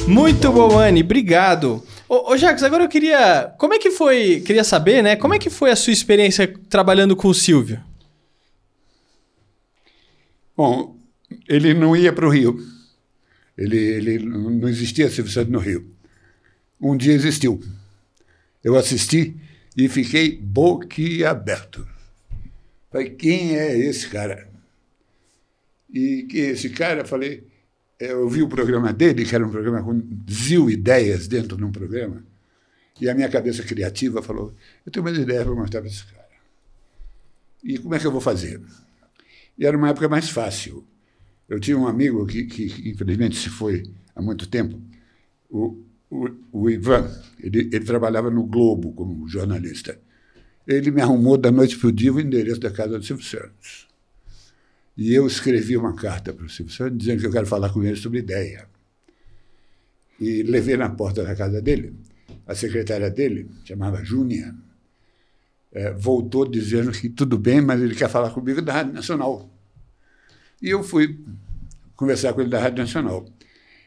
Muito 0.06 0.52
bom, 0.52 0.78
Anne, 0.78 1.02
obrigado. 1.02 1.82
Ô, 2.08 2.32
ô 2.32 2.36
Jacques, 2.36 2.62
agora 2.62 2.84
eu 2.84 2.88
queria. 2.88 3.54
Como 3.58 3.74
é 3.74 3.78
que 3.78 3.90
foi. 3.90 4.40
Queria 4.40 4.64
saber, 4.64 5.02
né? 5.02 5.14
Como 5.14 5.34
é 5.34 5.38
que 5.38 5.50
foi 5.50 5.70
a 5.70 5.76
sua 5.76 5.92
experiência 5.92 6.48
trabalhando 6.68 7.14
com 7.14 7.28
o 7.28 7.34
Silvio? 7.34 7.82
Bom, 10.56 10.96
ele 11.46 11.74
não 11.74 11.94
ia 11.94 12.12
para 12.12 12.26
o 12.26 12.30
Rio. 12.30 12.58
Ele, 13.56 13.76
ele 13.76 14.18
não 14.20 14.68
existia 14.68 15.10
Silvio 15.10 15.32
Santos 15.32 15.52
no 15.52 15.58
Rio. 15.58 15.86
Um 16.80 16.96
dia 16.96 17.12
existiu. 17.12 17.62
Eu 18.64 18.76
assisti 18.76 19.36
e 19.76 19.88
fiquei 19.88 20.36
boquiaberto. 20.36 21.86
Falei, 22.90 23.10
quem 23.10 23.56
é 23.56 23.76
esse 23.76 24.08
cara? 24.08 24.48
E 25.92 26.26
que 26.28 26.38
esse 26.38 26.70
cara, 26.70 27.04
falei, 27.04 27.44
eu 27.98 28.28
vi 28.28 28.42
o 28.42 28.48
programa 28.48 28.92
dele, 28.92 29.24
que 29.24 29.34
era 29.34 29.46
um 29.46 29.50
programa 29.50 29.82
com 29.82 30.00
zil 30.30 30.70
ideias 30.70 31.26
dentro 31.26 31.56
de 31.56 31.64
um 31.64 31.72
programa, 31.72 32.22
e 33.00 33.08
a 33.08 33.14
minha 33.14 33.28
cabeça 33.28 33.62
criativa 33.62 34.22
falou: 34.22 34.54
eu 34.84 34.92
tenho 34.92 35.04
umas 35.04 35.18
ideias 35.18 35.44
para 35.44 35.54
mostrar 35.54 35.80
para 35.80 35.90
esse 35.90 36.04
cara. 36.04 36.28
E 37.62 37.78
como 37.78 37.94
é 37.94 37.98
que 37.98 38.06
eu 38.06 38.12
vou 38.12 38.20
fazer? 38.20 38.60
E 39.58 39.66
era 39.66 39.76
uma 39.76 39.88
época 39.88 40.08
mais 40.08 40.30
fácil. 40.30 40.86
Eu 41.48 41.58
tinha 41.58 41.76
um 41.76 41.88
amigo 41.88 42.24
que, 42.26 42.44
que 42.44 42.88
infelizmente 42.88 43.36
se 43.36 43.48
foi 43.48 43.82
há 44.14 44.22
muito 44.22 44.46
tempo, 44.48 44.80
o, 45.50 45.82
o, 46.10 46.28
o 46.52 46.70
Ivan, 46.70 47.10
ele, 47.40 47.60
ele 47.60 47.84
trabalhava 47.84 48.30
no 48.30 48.44
Globo 48.44 48.92
como 48.92 49.26
jornalista. 49.26 49.98
Ele 50.66 50.90
me 50.90 51.00
arrumou 51.00 51.38
da 51.38 51.50
noite 51.50 51.78
para 51.78 51.88
o 51.88 51.92
dia 51.92 52.12
o 52.12 52.20
endereço 52.20 52.60
da 52.60 52.70
casa 52.70 52.98
do 52.98 53.04
Silvio 53.04 53.24
Santos. 53.24 53.87
E 54.98 55.14
eu 55.14 55.28
escrevi 55.28 55.76
uma 55.76 55.94
carta 55.94 56.32
para 56.32 56.44
o 56.44 56.48
Silvio 56.50 56.74
Santos 56.74 56.98
dizendo 56.98 57.20
que 57.20 57.26
eu 57.26 57.30
quero 57.30 57.46
falar 57.46 57.70
com 57.70 57.84
ele 57.84 57.94
sobre 57.94 58.18
ideia. 58.18 58.68
E 60.18 60.42
levei 60.42 60.76
na 60.76 60.90
porta 60.90 61.22
da 61.22 61.36
casa 61.36 61.62
dele. 61.62 61.94
A 62.44 62.52
secretária 62.52 63.08
dele, 63.08 63.48
chamava 63.64 64.04
Júnia, 64.04 64.52
é, 65.70 65.92
voltou 65.92 66.44
dizendo 66.44 66.90
que 66.90 67.08
tudo 67.08 67.38
bem, 67.38 67.60
mas 67.60 67.80
ele 67.80 67.94
quer 67.94 68.10
falar 68.10 68.30
comigo 68.30 68.60
da 68.60 68.72
Rádio 68.72 68.92
Nacional. 68.92 69.48
E 70.60 70.68
eu 70.68 70.82
fui 70.82 71.16
conversar 71.94 72.32
com 72.32 72.40
ele 72.40 72.50
da 72.50 72.58
Rádio 72.58 72.78
Nacional. 72.82 73.24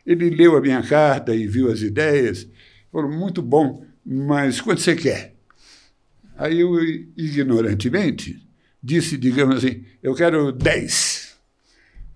Ele 0.05 0.29
leu 0.29 0.55
a 0.55 0.61
minha 0.61 0.81
carta 0.81 1.35
e 1.35 1.45
viu 1.45 1.69
as 1.69 1.81
ideias, 1.81 2.47
falou, 2.89 3.11
muito 3.11 3.41
bom, 3.41 3.85
mas 4.05 4.61
quanto 4.61 4.79
você 4.79 4.95
quer? 4.95 5.35
Aí 6.37 6.61
eu, 6.61 6.81
ignorantemente, 7.17 8.41
disse, 8.81 9.17
digamos 9.17 9.57
assim, 9.57 9.83
eu 10.01 10.15
quero 10.15 10.51
10. 10.51 11.37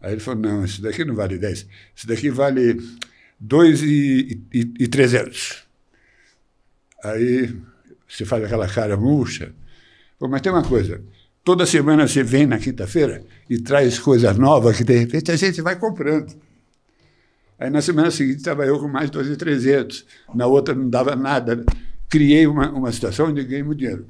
Aí 0.01 0.13
ele 0.13 0.21
falou, 0.21 0.41
não, 0.41 0.65
isso 0.65 0.81
daqui 0.81 1.03
não 1.03 1.15
vale 1.15 1.37
10, 1.37 1.67
isso 1.95 2.07
daqui 2.07 2.29
vale 2.29 2.81
2 3.39 3.81
e, 3.83 4.41
e, 4.53 4.73
e 4.79 4.87
300. 4.87 5.63
Aí 7.03 7.55
você 8.07 8.25
faz 8.25 8.43
aquela 8.43 8.67
cara 8.67 8.97
murcha. 8.97 9.53
Pô, 10.17 10.27
mas 10.27 10.41
tem 10.41 10.51
uma 10.51 10.63
coisa, 10.63 11.01
toda 11.43 11.65
semana 11.65 12.07
você 12.07 12.23
vem 12.23 12.45
na 12.45 12.57
quinta-feira 12.57 13.23
e 13.49 13.59
traz 13.59 13.99
coisas 13.99 14.37
novas 14.37 14.77
que 14.77 14.83
de 14.83 14.97
repente 14.97 15.31
a 15.31 15.35
gente 15.35 15.61
vai 15.61 15.75
comprando. 15.75 16.33
Aí 17.59 17.69
na 17.69 17.81
semana 17.81 18.11
seguinte 18.11 18.37
estava 18.37 18.65
eu 18.65 18.79
com 18.79 18.87
mais 18.87 19.09
2.300, 19.09 20.05
na 20.33 20.45
outra 20.45 20.75
não 20.75 20.89
dava 20.89 21.15
nada. 21.15 21.63
Criei 22.09 22.47
uma, 22.47 22.69
uma 22.69 22.91
situação 22.91 23.27
onde 23.27 23.43
ganhei 23.43 23.63
muito 23.63 23.79
dinheiro. 23.79 24.05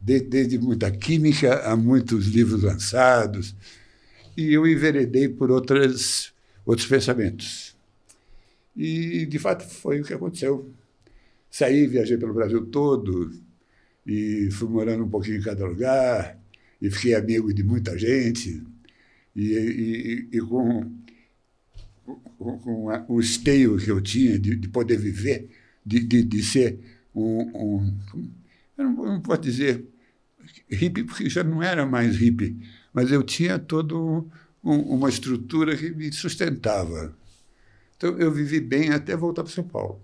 desde 0.00 0.58
muita 0.58 0.90
química 0.90 1.62
a 1.62 1.76
muitos 1.76 2.26
livros 2.26 2.62
lançados, 2.62 3.54
e 4.36 4.52
eu 4.52 4.66
enveredei 4.66 5.28
por 5.28 5.50
outras, 5.50 6.32
outros 6.66 6.88
pensamentos. 6.88 7.76
E, 8.82 9.26
de 9.26 9.38
fato, 9.38 9.62
foi 9.62 10.00
o 10.00 10.04
que 10.04 10.14
aconteceu. 10.14 10.72
Saí, 11.50 11.86
viajei 11.86 12.16
pelo 12.16 12.32
Brasil 12.32 12.64
todo, 12.64 13.30
e 14.06 14.48
fui 14.52 14.68
morando 14.70 15.04
um 15.04 15.08
pouquinho 15.10 15.36
em 15.36 15.42
cada 15.42 15.66
lugar, 15.66 16.38
e 16.80 16.90
fiquei 16.90 17.14
amigo 17.14 17.52
de 17.52 17.62
muita 17.62 17.98
gente, 17.98 18.64
e, 19.36 19.52
e, 19.52 20.28
e 20.32 20.40
com, 20.40 20.90
com, 22.38 22.58
com 22.58 22.88
a, 22.88 23.04
o 23.06 23.20
esteio 23.20 23.76
que 23.76 23.90
eu 23.90 24.00
tinha 24.00 24.38
de, 24.38 24.56
de 24.56 24.68
poder 24.68 24.96
viver, 24.96 25.50
de, 25.84 26.00
de, 26.00 26.22
de 26.22 26.42
ser 26.42 26.78
um, 27.14 27.50
um 27.54 27.98
eu 28.78 28.84
não, 28.84 28.94
não 28.94 29.20
posso 29.20 29.42
dizer 29.42 29.84
hippie, 30.70 31.04
porque 31.04 31.28
já 31.28 31.44
não 31.44 31.62
era 31.62 31.84
mais 31.84 32.16
hippie, 32.16 32.56
mas 32.94 33.12
eu 33.12 33.22
tinha 33.22 33.58
toda 33.58 33.94
um, 33.94 34.24
uma 34.62 35.10
estrutura 35.10 35.76
que 35.76 35.90
me 35.90 36.10
sustentava. 36.10 37.19
Então, 38.00 38.16
eu 38.16 38.32
vivi 38.32 38.60
bem 38.60 38.88
até 38.88 39.14
voltar 39.14 39.42
para 39.42 39.52
São 39.52 39.62
Paulo. 39.62 40.00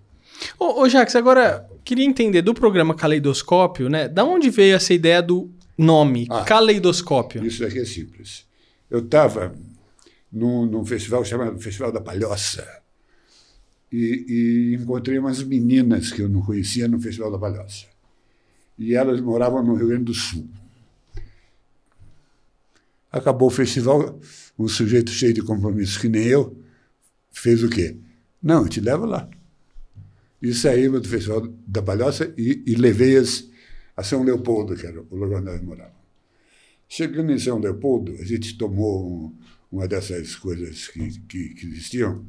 Ô, 0.59 0.83
ô 0.83 0.87
Jacques, 0.87 1.15
agora, 1.15 1.67
queria 1.83 2.05
entender 2.05 2.43
do 2.43 2.53
programa 2.53 2.93
Caleidoscópio, 2.93 3.89
né? 3.89 4.07
Da 4.07 4.23
onde 4.23 4.51
veio 4.51 4.75
essa 4.75 4.93
ideia 4.93 5.19
do 5.19 5.49
nome, 5.75 6.27
ah, 6.29 6.43
Caleidoscópio? 6.43 7.43
Isso 7.43 7.65
aqui 7.65 7.79
é 7.79 7.85
simples. 7.85 8.45
Eu 8.87 8.99
estava 8.99 9.55
num, 10.31 10.67
num, 10.67 10.85
festival 10.85 11.25
chamado 11.25 11.57
Festival 11.57 11.91
da 11.91 11.99
Palhoça 11.99 12.67
e, 13.91 14.75
e 14.75 14.75
encontrei 14.79 15.17
umas 15.17 15.41
meninas 15.41 16.11
que 16.11 16.21
eu 16.21 16.29
não 16.29 16.43
conhecia 16.43 16.87
no 16.87 17.01
Festival 17.01 17.31
da 17.31 17.39
Palhoça. 17.39 17.87
E 18.77 18.93
elas 18.93 19.19
moravam 19.19 19.63
no 19.63 19.73
Rio 19.73 19.87
Grande 19.87 20.03
do 20.03 20.13
Sul. 20.13 20.47
Acabou 23.11 23.47
o 23.47 23.51
festival, 23.51 24.19
um 24.59 24.67
sujeito 24.67 25.09
cheio 25.09 25.33
de 25.33 25.41
compromissos 25.41 25.97
que 25.97 26.07
nem 26.07 26.27
eu 26.27 26.66
fez 27.31 27.63
o 27.63 27.69
quê? 27.69 27.97
Não, 28.41 28.63
eu 28.63 28.69
te 28.69 28.79
levo 28.79 29.05
lá. 29.05 29.29
E 30.41 30.53
saímos 30.53 31.01
do 31.01 31.07
Festival 31.07 31.47
da 31.67 31.81
Palhoça 31.81 32.33
e, 32.37 32.63
e 32.65 32.75
levei-as 32.75 33.49
a 33.95 34.03
São 34.03 34.23
Leopoldo, 34.23 34.75
que 34.75 34.85
era 34.85 35.01
o 35.01 35.15
lugar 35.15 35.39
onde 35.39 35.49
elas 35.49 35.61
moravam. 35.61 35.97
Chegando 36.87 37.31
em 37.31 37.39
São 37.39 37.59
Leopoldo, 37.59 38.13
a 38.19 38.23
gente 38.23 38.57
tomou 38.57 39.05
um, 39.05 39.35
uma 39.71 39.87
dessas 39.87 40.35
coisas 40.35 40.87
que, 40.87 41.19
que, 41.21 41.49
que 41.55 41.65
existiam, 41.65 42.25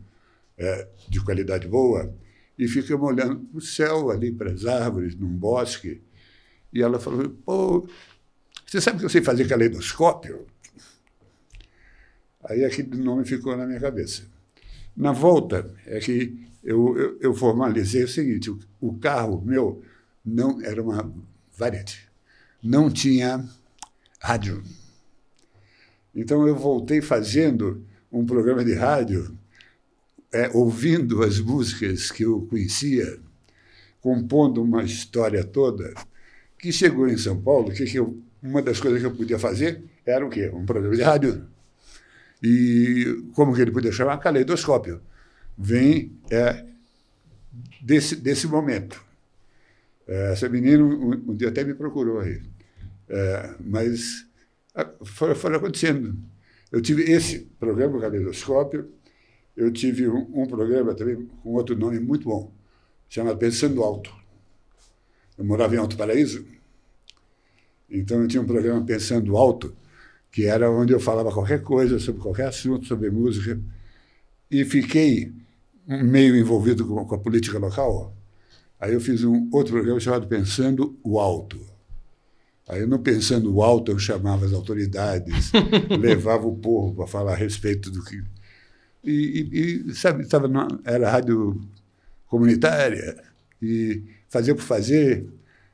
é, 0.56 0.88
de 1.08 1.20
qualidade 1.20 1.68
boa, 1.68 2.12
e 2.58 2.66
ficamos 2.66 3.06
olhando 3.08 3.38
para 3.38 3.58
o 3.58 3.60
céu, 3.60 4.10
ali 4.10 4.32
para 4.32 4.50
as 4.50 4.64
árvores, 4.64 5.14
num 5.14 5.28
bosque. 5.28 6.02
E 6.72 6.82
ela 6.82 6.98
falou: 6.98 7.30
pô, 7.44 7.88
você 8.66 8.80
sabe 8.80 8.98
que 8.98 9.04
eu 9.04 9.08
sei 9.08 9.22
fazer 9.22 9.46
caleidoscópio? 9.46 10.46
Aí 12.44 12.64
aquele 12.64 12.96
nome 12.96 13.24
ficou 13.24 13.56
na 13.56 13.66
minha 13.66 13.80
cabeça. 13.80 14.28
Na 14.98 15.12
volta, 15.12 15.72
é 15.86 16.00
que 16.00 16.36
eu, 16.64 16.98
eu, 16.98 17.18
eu 17.20 17.34
formalizei 17.34 18.02
o 18.02 18.08
seguinte: 18.08 18.52
o, 18.80 18.98
carro 18.98 19.40
meu 19.40 19.80
não 20.24 20.60
era 20.60 20.82
uma 20.82 21.14
variante, 21.56 22.08
não 22.60 22.90
tinha 22.90 23.48
rádio. 24.18 24.60
Então 26.12 26.48
eu 26.48 26.56
voltei 26.56 27.00
fazendo 27.00 27.86
um 28.10 28.26
programa 28.26 28.64
de 28.64 28.74
rádio, 28.74 29.38
é, 30.32 30.50
ouvindo 30.52 31.22
as 31.22 31.38
músicas 31.38 32.10
que 32.10 32.24
eu 32.24 32.44
conhecia, 32.50 33.20
compondo 34.00 34.60
uma 34.60 34.82
história 34.82 35.44
toda, 35.44 35.94
que 36.58 36.72
chegou 36.72 37.08
em 37.08 37.16
São 37.16 37.40
Paulo, 37.40 37.70
que, 37.70 37.84
que 37.84 38.00
eu, 38.00 38.20
uma 38.42 38.60
das 38.60 38.80
coisas 38.80 38.98
que 39.00 39.06
eu 39.06 39.14
podia 39.14 39.38
fazer 39.38 39.80
era 40.04 40.26
o 40.26 40.28
quê? 40.28 40.50
Um 40.52 40.66
programa 40.66 40.96
de 40.96 41.02
rádio 41.02 41.46
e 42.42 43.24
como 43.34 43.54
que 43.54 43.60
ele 43.60 43.70
podia 43.70 43.92
chamar? 43.92 44.18
Caleidoscópio. 44.18 45.00
Vem 45.56 46.16
é, 46.30 46.64
desse, 47.80 48.16
desse 48.16 48.46
momento. 48.46 49.02
É, 50.06 50.32
essa 50.32 50.48
menina 50.48 50.82
um, 50.82 51.30
um, 51.30 51.36
dia 51.36 51.48
até 51.48 51.64
me 51.64 51.74
procurou 51.74 52.20
aí. 52.20 52.42
É, 53.08 53.54
mas 53.60 54.26
foi, 55.04 55.34
foi 55.34 55.56
acontecendo. 55.56 56.16
Eu 56.70 56.80
tive 56.80 57.10
esse 57.10 57.40
programa, 57.58 58.00
Caleidoscópio, 58.00 58.90
eu 59.56 59.72
tive 59.72 60.08
um, 60.08 60.42
um, 60.42 60.46
programa 60.46 60.94
também 60.94 61.28
com 61.42 61.54
outro 61.54 61.76
nome 61.76 61.98
muito 61.98 62.28
bom, 62.28 62.52
chamado 63.08 63.38
Pensando 63.38 63.82
Alto. 63.82 64.14
Eu 65.36 65.44
morava 65.44 65.74
em 65.74 65.78
Alto 65.78 65.96
Paraíso, 65.96 66.46
então 67.88 68.22
eu 68.22 68.28
tinha 68.28 68.42
um 68.42 68.46
programa 68.46 68.84
Pensando 68.84 69.36
Alto, 69.36 69.74
que 70.30 70.46
era 70.46 70.70
onde 70.70 70.92
eu 70.92 71.00
falava 71.00 71.32
qualquer 71.32 71.62
coisa 71.62 71.98
sobre 71.98 72.22
qualquer 72.22 72.48
assunto, 72.48 72.86
sobre 72.86 73.10
música, 73.10 73.58
e 74.50 74.64
fiquei 74.64 75.32
meio 75.86 76.36
envolvido 76.36 76.86
com, 76.86 77.04
com 77.04 77.14
a 77.14 77.18
política 77.18 77.58
local. 77.58 78.14
Aí 78.78 78.92
eu 78.92 79.00
fiz 79.00 79.24
um 79.24 79.48
outro 79.52 79.72
programa 79.72 79.98
chamado 79.98 80.26
Pensando 80.26 80.96
o 81.02 81.18
Alto. 81.18 81.58
Aí, 82.68 82.84
no 82.84 82.98
Pensando 82.98 83.52
o 83.52 83.62
Alto, 83.62 83.92
eu 83.92 83.98
chamava 83.98 84.44
as 84.44 84.52
autoridades, 84.52 85.50
levava 85.98 86.46
o 86.46 86.56
povo 86.56 86.94
para 86.94 87.06
falar 87.06 87.32
a 87.32 87.36
respeito 87.36 87.90
do 87.90 88.04
que. 88.04 88.22
E, 89.02 89.48
e, 89.52 89.90
e 89.90 89.94
sabe, 89.94 90.22
estava 90.22 90.46
na, 90.46 90.68
era 90.84 91.10
rádio 91.10 91.58
comunitária, 92.26 93.16
e 93.60 94.02
fazia 94.28 94.54
por 94.54 94.62
fazer, 94.62 95.26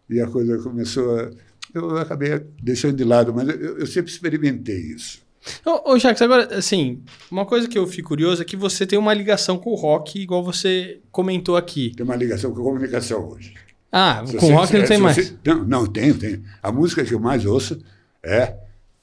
e 0.08 0.20
a 0.20 0.26
coisa 0.28 0.58
começou 0.58 1.18
a 1.18 1.30
eu 1.74 1.98
acabei 1.98 2.40
deixando 2.62 2.96
de 2.96 3.04
lado, 3.04 3.32
mas 3.34 3.48
eu, 3.48 3.78
eu 3.78 3.86
sempre 3.86 4.10
experimentei 4.10 4.78
isso. 4.78 5.24
Ô, 5.64 5.92
ô, 5.92 5.98
Jacques, 5.98 6.22
agora, 6.22 6.56
assim, 6.56 7.02
uma 7.30 7.44
coisa 7.44 7.68
que 7.68 7.78
eu 7.78 7.86
fico 7.86 8.08
curioso 8.08 8.40
é 8.40 8.44
que 8.44 8.56
você 8.56 8.86
tem 8.86 8.98
uma 8.98 9.12
ligação 9.12 9.58
com 9.58 9.70
o 9.70 9.74
rock, 9.74 10.18
igual 10.18 10.42
você 10.42 11.00
comentou 11.10 11.56
aqui. 11.56 11.92
Tem 11.94 12.04
uma 12.04 12.16
ligação 12.16 12.52
com 12.52 12.60
a 12.60 12.64
comunicação 12.64 13.28
hoje. 13.28 13.54
Ah, 13.92 14.24
se 14.26 14.36
com 14.36 14.46
o 14.46 14.54
rock 14.54 14.76
não 14.76 14.86
tem 14.86 14.98
mais? 14.98 15.16
Você, 15.16 15.36
não, 15.44 15.64
não, 15.64 15.86
tenho, 15.86 16.18
tenho. 16.18 16.42
A 16.62 16.72
música 16.72 17.04
que 17.04 17.14
eu 17.14 17.20
mais 17.20 17.44
ouço 17.44 17.78
é, 18.22 18.56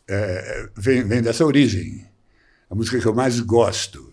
é, 0.07 0.69
vem, 0.75 1.03
vem 1.03 1.21
dessa 1.21 1.45
origem. 1.45 2.05
A 2.69 2.75
música 2.75 2.99
que 2.99 3.05
eu 3.05 3.13
mais 3.13 3.39
gosto. 3.39 4.11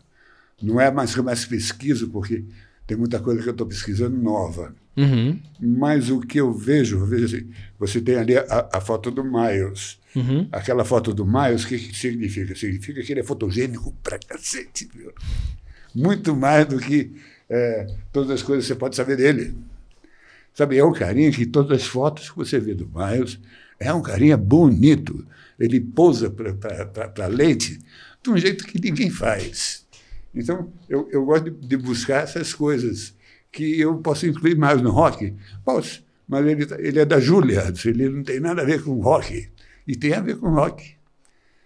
Não 0.63 0.81
é 0.81 0.91
mais 0.91 1.15
que 1.15 1.21
eu 1.21 1.25
mais 1.25 1.45
pesquiso, 1.45 2.09
porque 2.09 2.45
tem 2.87 2.97
muita 2.97 3.21
coisa 3.21 3.43
que 3.43 3.49
eu 3.49 3.53
estou 3.53 3.67
pesquisando 3.67 4.17
nova. 4.17 4.75
Uhum. 4.99 5.39
Mas 5.61 6.11
o 6.11 6.19
que 6.19 6.41
eu 6.41 6.53
vejo, 6.53 7.05
assim, 7.25 7.49
você 7.79 8.01
tem 8.01 8.17
ali 8.17 8.37
a, 8.37 8.69
a 8.73 8.81
foto 8.81 9.13
do 9.13 9.23
Miles. 9.23 9.97
Uhum. 10.17 10.49
Aquela 10.51 10.85
foto 10.85 11.15
do 11.15 11.25
Miles, 11.25 11.63
o 11.63 11.69
que, 11.69 11.79
que 11.79 11.97
significa? 11.97 12.57
Significa 12.57 13.01
que 13.01 13.13
ele 13.13 13.21
é 13.21 13.25
fotogênico 13.25 13.95
pra 14.03 14.19
cacete. 14.19 14.91
Muito 15.95 16.35
mais 16.35 16.67
do 16.67 16.81
que 16.81 17.13
é, 17.49 17.87
todas 18.13 18.31
as 18.31 18.43
coisas 18.43 18.65
que 18.65 18.75
você 18.75 18.79
pode 18.79 18.97
saber 18.97 19.17
dele. 19.17 19.55
Sabe, 20.53 20.77
é 20.77 20.85
um 20.85 20.93
carinha 20.93 21.31
que 21.31 21.47
todas 21.47 21.81
as 21.81 21.87
fotos 21.87 22.31
que 22.31 22.37
você 22.37 22.59
vê 22.59 22.75
do 22.75 22.91
Miles 22.93 23.39
é 23.79 23.95
um 23.95 24.03
carinha 24.03 24.37
bonito. 24.37 25.25
Ele 25.61 25.81
pousa 25.81 26.29
para 26.29 27.25
a 27.25 27.29
lente 27.29 27.79
de 28.21 28.31
um 28.31 28.37
jeito 28.37 28.67
que 28.67 28.81
ninguém 28.81 29.11
faz. 29.11 29.87
Então, 30.35 30.73
eu, 30.89 31.09
eu 31.13 31.25
gosto 31.25 31.51
de, 31.51 31.69
de 31.69 31.77
buscar 31.77 32.25
essas 32.25 32.53
coisas 32.53 33.15
que 33.51 33.81
eu 33.81 33.99
posso 33.99 34.27
incluir 34.27 34.57
mais 34.57 34.81
no 34.81 34.91
rock? 34.91 35.35
Posso, 35.65 36.05
mas 36.29 36.47
ele, 36.47 36.67
ele 36.79 37.01
é 37.01 37.05
da 37.05 37.19
Juilliard, 37.19 37.89
ele 37.89 38.09
não 38.09 38.23
tem 38.23 38.41
nada 38.41 38.63
a 38.63 38.65
ver 38.65 38.83
com 38.83 39.01
rock. 39.01 39.49
E 39.87 39.97
tem 39.97 40.13
a 40.13 40.21
ver 40.21 40.37
com 40.37 40.51
rock. 40.51 40.95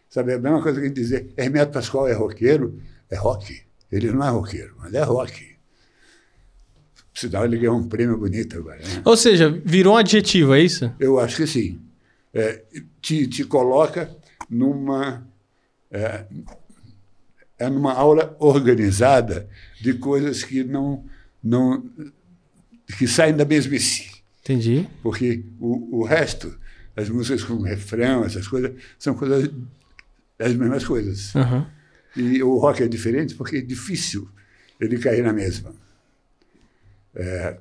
Sabe, 0.09 0.33
é 0.33 0.35
a 0.37 0.39
mesma 0.39 0.63
coisa 0.63 0.81
que 0.81 0.91
dizer 0.91 1.33
Hermeto 1.37 1.73
Pascoal 1.73 2.07
é 2.07 2.13
roqueiro, 2.13 2.81
é 3.11 3.17
rock. 3.17 3.63
Ele 3.91 4.13
não 4.13 4.25
é 4.25 4.31
roqueiro, 4.31 4.75
mas 4.79 4.95
é 4.95 5.03
rock. 5.03 5.53
Sinal, 7.15 7.45
ele 7.45 7.59
ganhou 7.59 7.77
um 7.77 7.89
prêmio 7.89 8.17
bonito 8.17 8.59
agora. 8.59 8.79
Né? 8.79 9.03
Ou 9.05 9.17
seja, 9.17 9.51
virou 9.65 9.95
um 9.95 9.97
adjetivo, 9.99 10.55
é 10.55 10.61
isso? 10.61 10.93
Eu 10.99 11.19
acho 11.19 11.37
que 11.37 11.47
sim. 11.47 11.81
É, 12.33 12.63
te, 13.01 13.27
te 13.27 13.45
coloca 13.45 14.11
numa. 14.49 15.27
É, 15.91 16.25
é 17.59 17.69
numa 17.69 17.93
aula 17.93 18.35
organizada 18.39 19.49
de 19.81 19.95
coisas 19.95 20.43
que 20.43 20.65
não 20.65 21.05
não, 21.43 21.85
que 22.99 23.07
saem 23.07 23.35
da 23.35 23.45
mesmice. 23.45 24.11
Entendi. 24.41 24.89
Porque 25.03 25.45
o, 25.61 26.01
o 26.01 26.05
resto, 26.05 26.57
as 26.97 27.09
músicas 27.09 27.45
com 27.45 27.61
refrão, 27.63 28.25
essas 28.25 28.47
coisas, 28.49 28.73
são 28.99 29.15
coisas, 29.15 29.51
as 30.39 30.55
mesmas 30.55 30.85
coisas. 30.85 31.35
Uhum. 31.35 31.67
E 32.17 32.43
o 32.43 32.59
rock 32.59 32.83
é 32.83 32.89
diferente 32.89 33.35
porque 33.35 33.57
é 33.57 33.61
difícil 33.61 34.29
ele 34.81 34.99
cair 34.99 35.23
na 35.23 35.33
mesma. 35.33 35.73
É, 37.15 37.57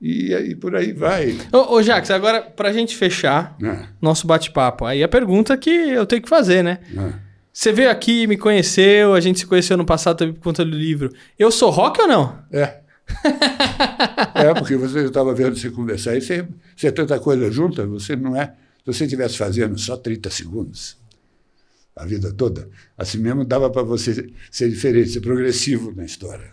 E, 0.00 0.32
e 0.32 0.54
por 0.54 0.76
aí 0.76 0.92
vai. 0.92 1.36
Ô, 1.52 1.74
ô 1.74 1.82
Jax, 1.82 2.10
agora 2.10 2.40
pra 2.40 2.72
gente 2.72 2.96
fechar 2.96 3.56
né? 3.58 3.88
nosso 4.00 4.26
bate-papo, 4.26 4.84
aí 4.84 5.02
a 5.02 5.08
pergunta 5.08 5.56
que 5.56 5.70
eu 5.70 6.06
tenho 6.06 6.22
que 6.22 6.28
fazer, 6.28 6.62
né? 6.62 6.78
Né? 6.90 7.14
Você 7.52 7.72
veio 7.72 7.90
aqui, 7.90 8.26
me 8.28 8.36
conheceu, 8.36 9.14
a 9.14 9.20
gente 9.20 9.40
se 9.40 9.46
conheceu 9.46 9.76
no 9.76 9.84
passado 9.84 10.18
também 10.18 10.34
por 10.34 10.42
conta 10.42 10.64
do 10.64 10.70
livro. 10.70 11.12
Eu 11.36 11.50
sou 11.50 11.70
rock 11.70 12.00
ou 12.00 12.06
não? 12.06 12.38
É. 12.52 12.78
é, 14.34 14.54
porque 14.54 14.76
você 14.76 15.04
estava 15.04 15.34
vendo 15.34 15.56
você 15.56 15.70
conversar 15.70 16.16
e 16.16 16.20
você, 16.20 16.46
você 16.76 16.88
é 16.88 16.90
tanta 16.90 17.18
coisa 17.18 17.50
junta, 17.50 17.86
você 17.86 18.14
não 18.16 18.36
é. 18.36 18.54
Se 18.78 18.92
você 18.92 19.04
estivesse 19.04 19.36
fazendo 19.36 19.78
só 19.78 19.96
30 19.96 20.30
segundos 20.30 20.96
a 21.94 22.06
vida 22.06 22.32
toda, 22.32 22.70
assim 22.96 23.18
mesmo 23.18 23.44
dava 23.44 23.68
para 23.68 23.82
você 23.82 24.30
ser 24.52 24.70
diferente, 24.70 25.10
ser 25.10 25.20
progressivo 25.20 25.92
na 25.94 26.04
história. 26.04 26.52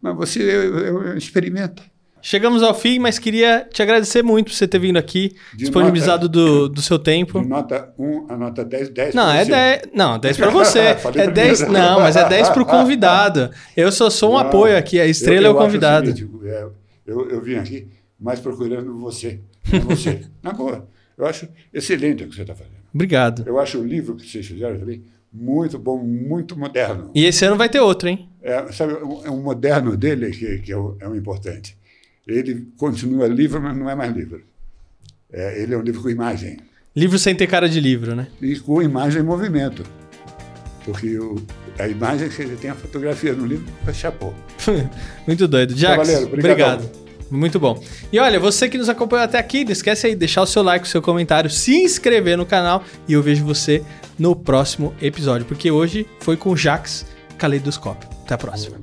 Mas 0.00 0.16
você 0.16 0.42
é, 0.42 1.12
é, 1.14 1.16
experimenta. 1.16 1.82
Chegamos 2.26 2.62
ao 2.62 2.72
fim, 2.74 2.98
mas 2.98 3.18
queria 3.18 3.68
te 3.70 3.82
agradecer 3.82 4.22
muito 4.22 4.46
por 4.46 4.54
você 4.54 4.66
ter 4.66 4.78
vindo 4.78 4.96
aqui, 4.96 5.36
De 5.52 5.58
disponibilizado 5.58 6.26
do, 6.26 6.70
do 6.70 6.80
seu 6.80 6.98
tempo. 6.98 7.38
De 7.38 7.46
nota 7.46 7.92
1 7.98 8.26
a 8.30 8.36
nota 8.38 8.64
10, 8.64 8.88
10 8.88 9.14
Não, 9.14 9.30
é 9.30 9.44
você. 9.44 9.50
10. 9.50 9.82
Não, 9.92 10.18
10 10.18 10.36
pra 10.38 10.48
você. 10.48 10.78
É 11.16 11.30
10. 11.30 11.60
primeiro. 11.60 11.72
Não, 11.86 12.00
mas 12.00 12.16
é 12.16 12.26
10 12.26 12.48
pro 12.48 12.64
convidado. 12.64 13.50
Eu 13.76 13.92
só 13.92 14.08
sou 14.08 14.30
um 14.30 14.32
Não, 14.32 14.40
apoio 14.40 14.74
aqui, 14.74 14.98
a 14.98 15.04
estrela 15.06 15.48
eu- 15.48 15.50
é 15.50 15.54
o 15.54 15.56
eu 15.58 15.58
convidado. 15.58 16.06
seguinte, 16.06 16.30
é, 16.46 16.66
eu, 17.06 17.28
eu 17.28 17.42
vim 17.42 17.56
aqui 17.56 17.88
mais 18.18 18.40
procurando 18.40 18.98
você. 18.98 19.40
você. 19.84 20.22
Na 20.42 20.52
boa. 20.54 20.88
Eu 21.18 21.26
acho 21.26 21.46
excelente 21.74 22.24
o 22.24 22.28
que 22.30 22.34
você 22.36 22.40
está 22.40 22.54
fazendo. 22.54 22.76
Obrigado. 22.94 23.42
Eu 23.46 23.60
acho 23.60 23.78
o 23.78 23.84
livro 23.86 24.16
que 24.16 24.26
vocês 24.26 24.46
fizeram 24.46 24.78
também 24.78 25.02
muito 25.30 25.78
bom, 25.78 25.98
muito 26.02 26.58
moderno. 26.58 27.10
E 27.14 27.26
esse 27.26 27.44
ano 27.44 27.56
vai 27.56 27.68
ter 27.68 27.80
outro, 27.80 28.08
hein? 28.08 28.30
É, 28.42 28.72
sabe, 28.72 28.94
o, 28.94 29.30
o 29.30 29.42
moderno 29.42 29.94
dele 29.94 30.30
que, 30.30 30.58
que 30.60 30.72
é, 30.72 30.76
o, 30.78 30.96
é 31.00 31.06
o 31.06 31.14
importante. 31.14 31.76
Ele 32.26 32.68
continua 32.76 33.26
livro, 33.26 33.60
mas 33.60 33.76
não 33.76 33.88
é 33.88 33.94
mais 33.94 34.14
livro. 34.14 34.42
É, 35.32 35.62
ele 35.62 35.74
é 35.74 35.78
um 35.78 35.82
livro 35.82 36.02
com 36.02 36.08
imagem. 36.08 36.58
Livro 36.94 37.18
sem 37.18 37.34
ter 37.34 37.46
cara 37.46 37.68
de 37.68 37.80
livro, 37.80 38.14
né? 38.14 38.28
E 38.40 38.58
com 38.58 38.80
imagem 38.80 39.20
em 39.20 39.24
movimento. 39.24 39.82
Porque 40.84 41.18
o, 41.18 41.42
a 41.78 41.88
imagem 41.88 42.28
que 42.28 42.42
ele 42.42 42.56
tem 42.56 42.70
a 42.70 42.74
fotografia 42.74 43.32
no 43.32 43.46
livro 43.46 43.66
é 43.86 43.92
chapô. 43.92 44.32
Muito 45.26 45.48
doido. 45.48 45.76
Jax, 45.76 46.08
obrigado. 46.24 46.88
Muito 47.30 47.58
bom. 47.58 47.82
E 48.12 48.18
olha, 48.18 48.38
você 48.38 48.68
que 48.68 48.78
nos 48.78 48.88
acompanhou 48.88 49.24
até 49.24 49.38
aqui, 49.38 49.64
não 49.64 49.72
esquece 49.72 50.06
aí 50.06 50.12
de 50.12 50.18
deixar 50.20 50.42
o 50.42 50.46
seu 50.46 50.62
like, 50.62 50.86
o 50.86 50.88
seu 50.88 51.02
comentário, 51.02 51.50
se 51.50 51.74
inscrever 51.74 52.36
no 52.36 52.46
canal 52.46 52.84
e 53.08 53.14
eu 53.14 53.22
vejo 53.22 53.44
você 53.44 53.82
no 54.18 54.36
próximo 54.36 54.94
episódio, 55.00 55.46
porque 55.46 55.70
hoje 55.70 56.06
foi 56.20 56.36
com 56.36 56.50
o 56.50 56.56
Jax 56.56 57.06
Caleidoscópio. 57.38 58.08
Até 58.24 58.34
a 58.34 58.38
próxima. 58.38 58.76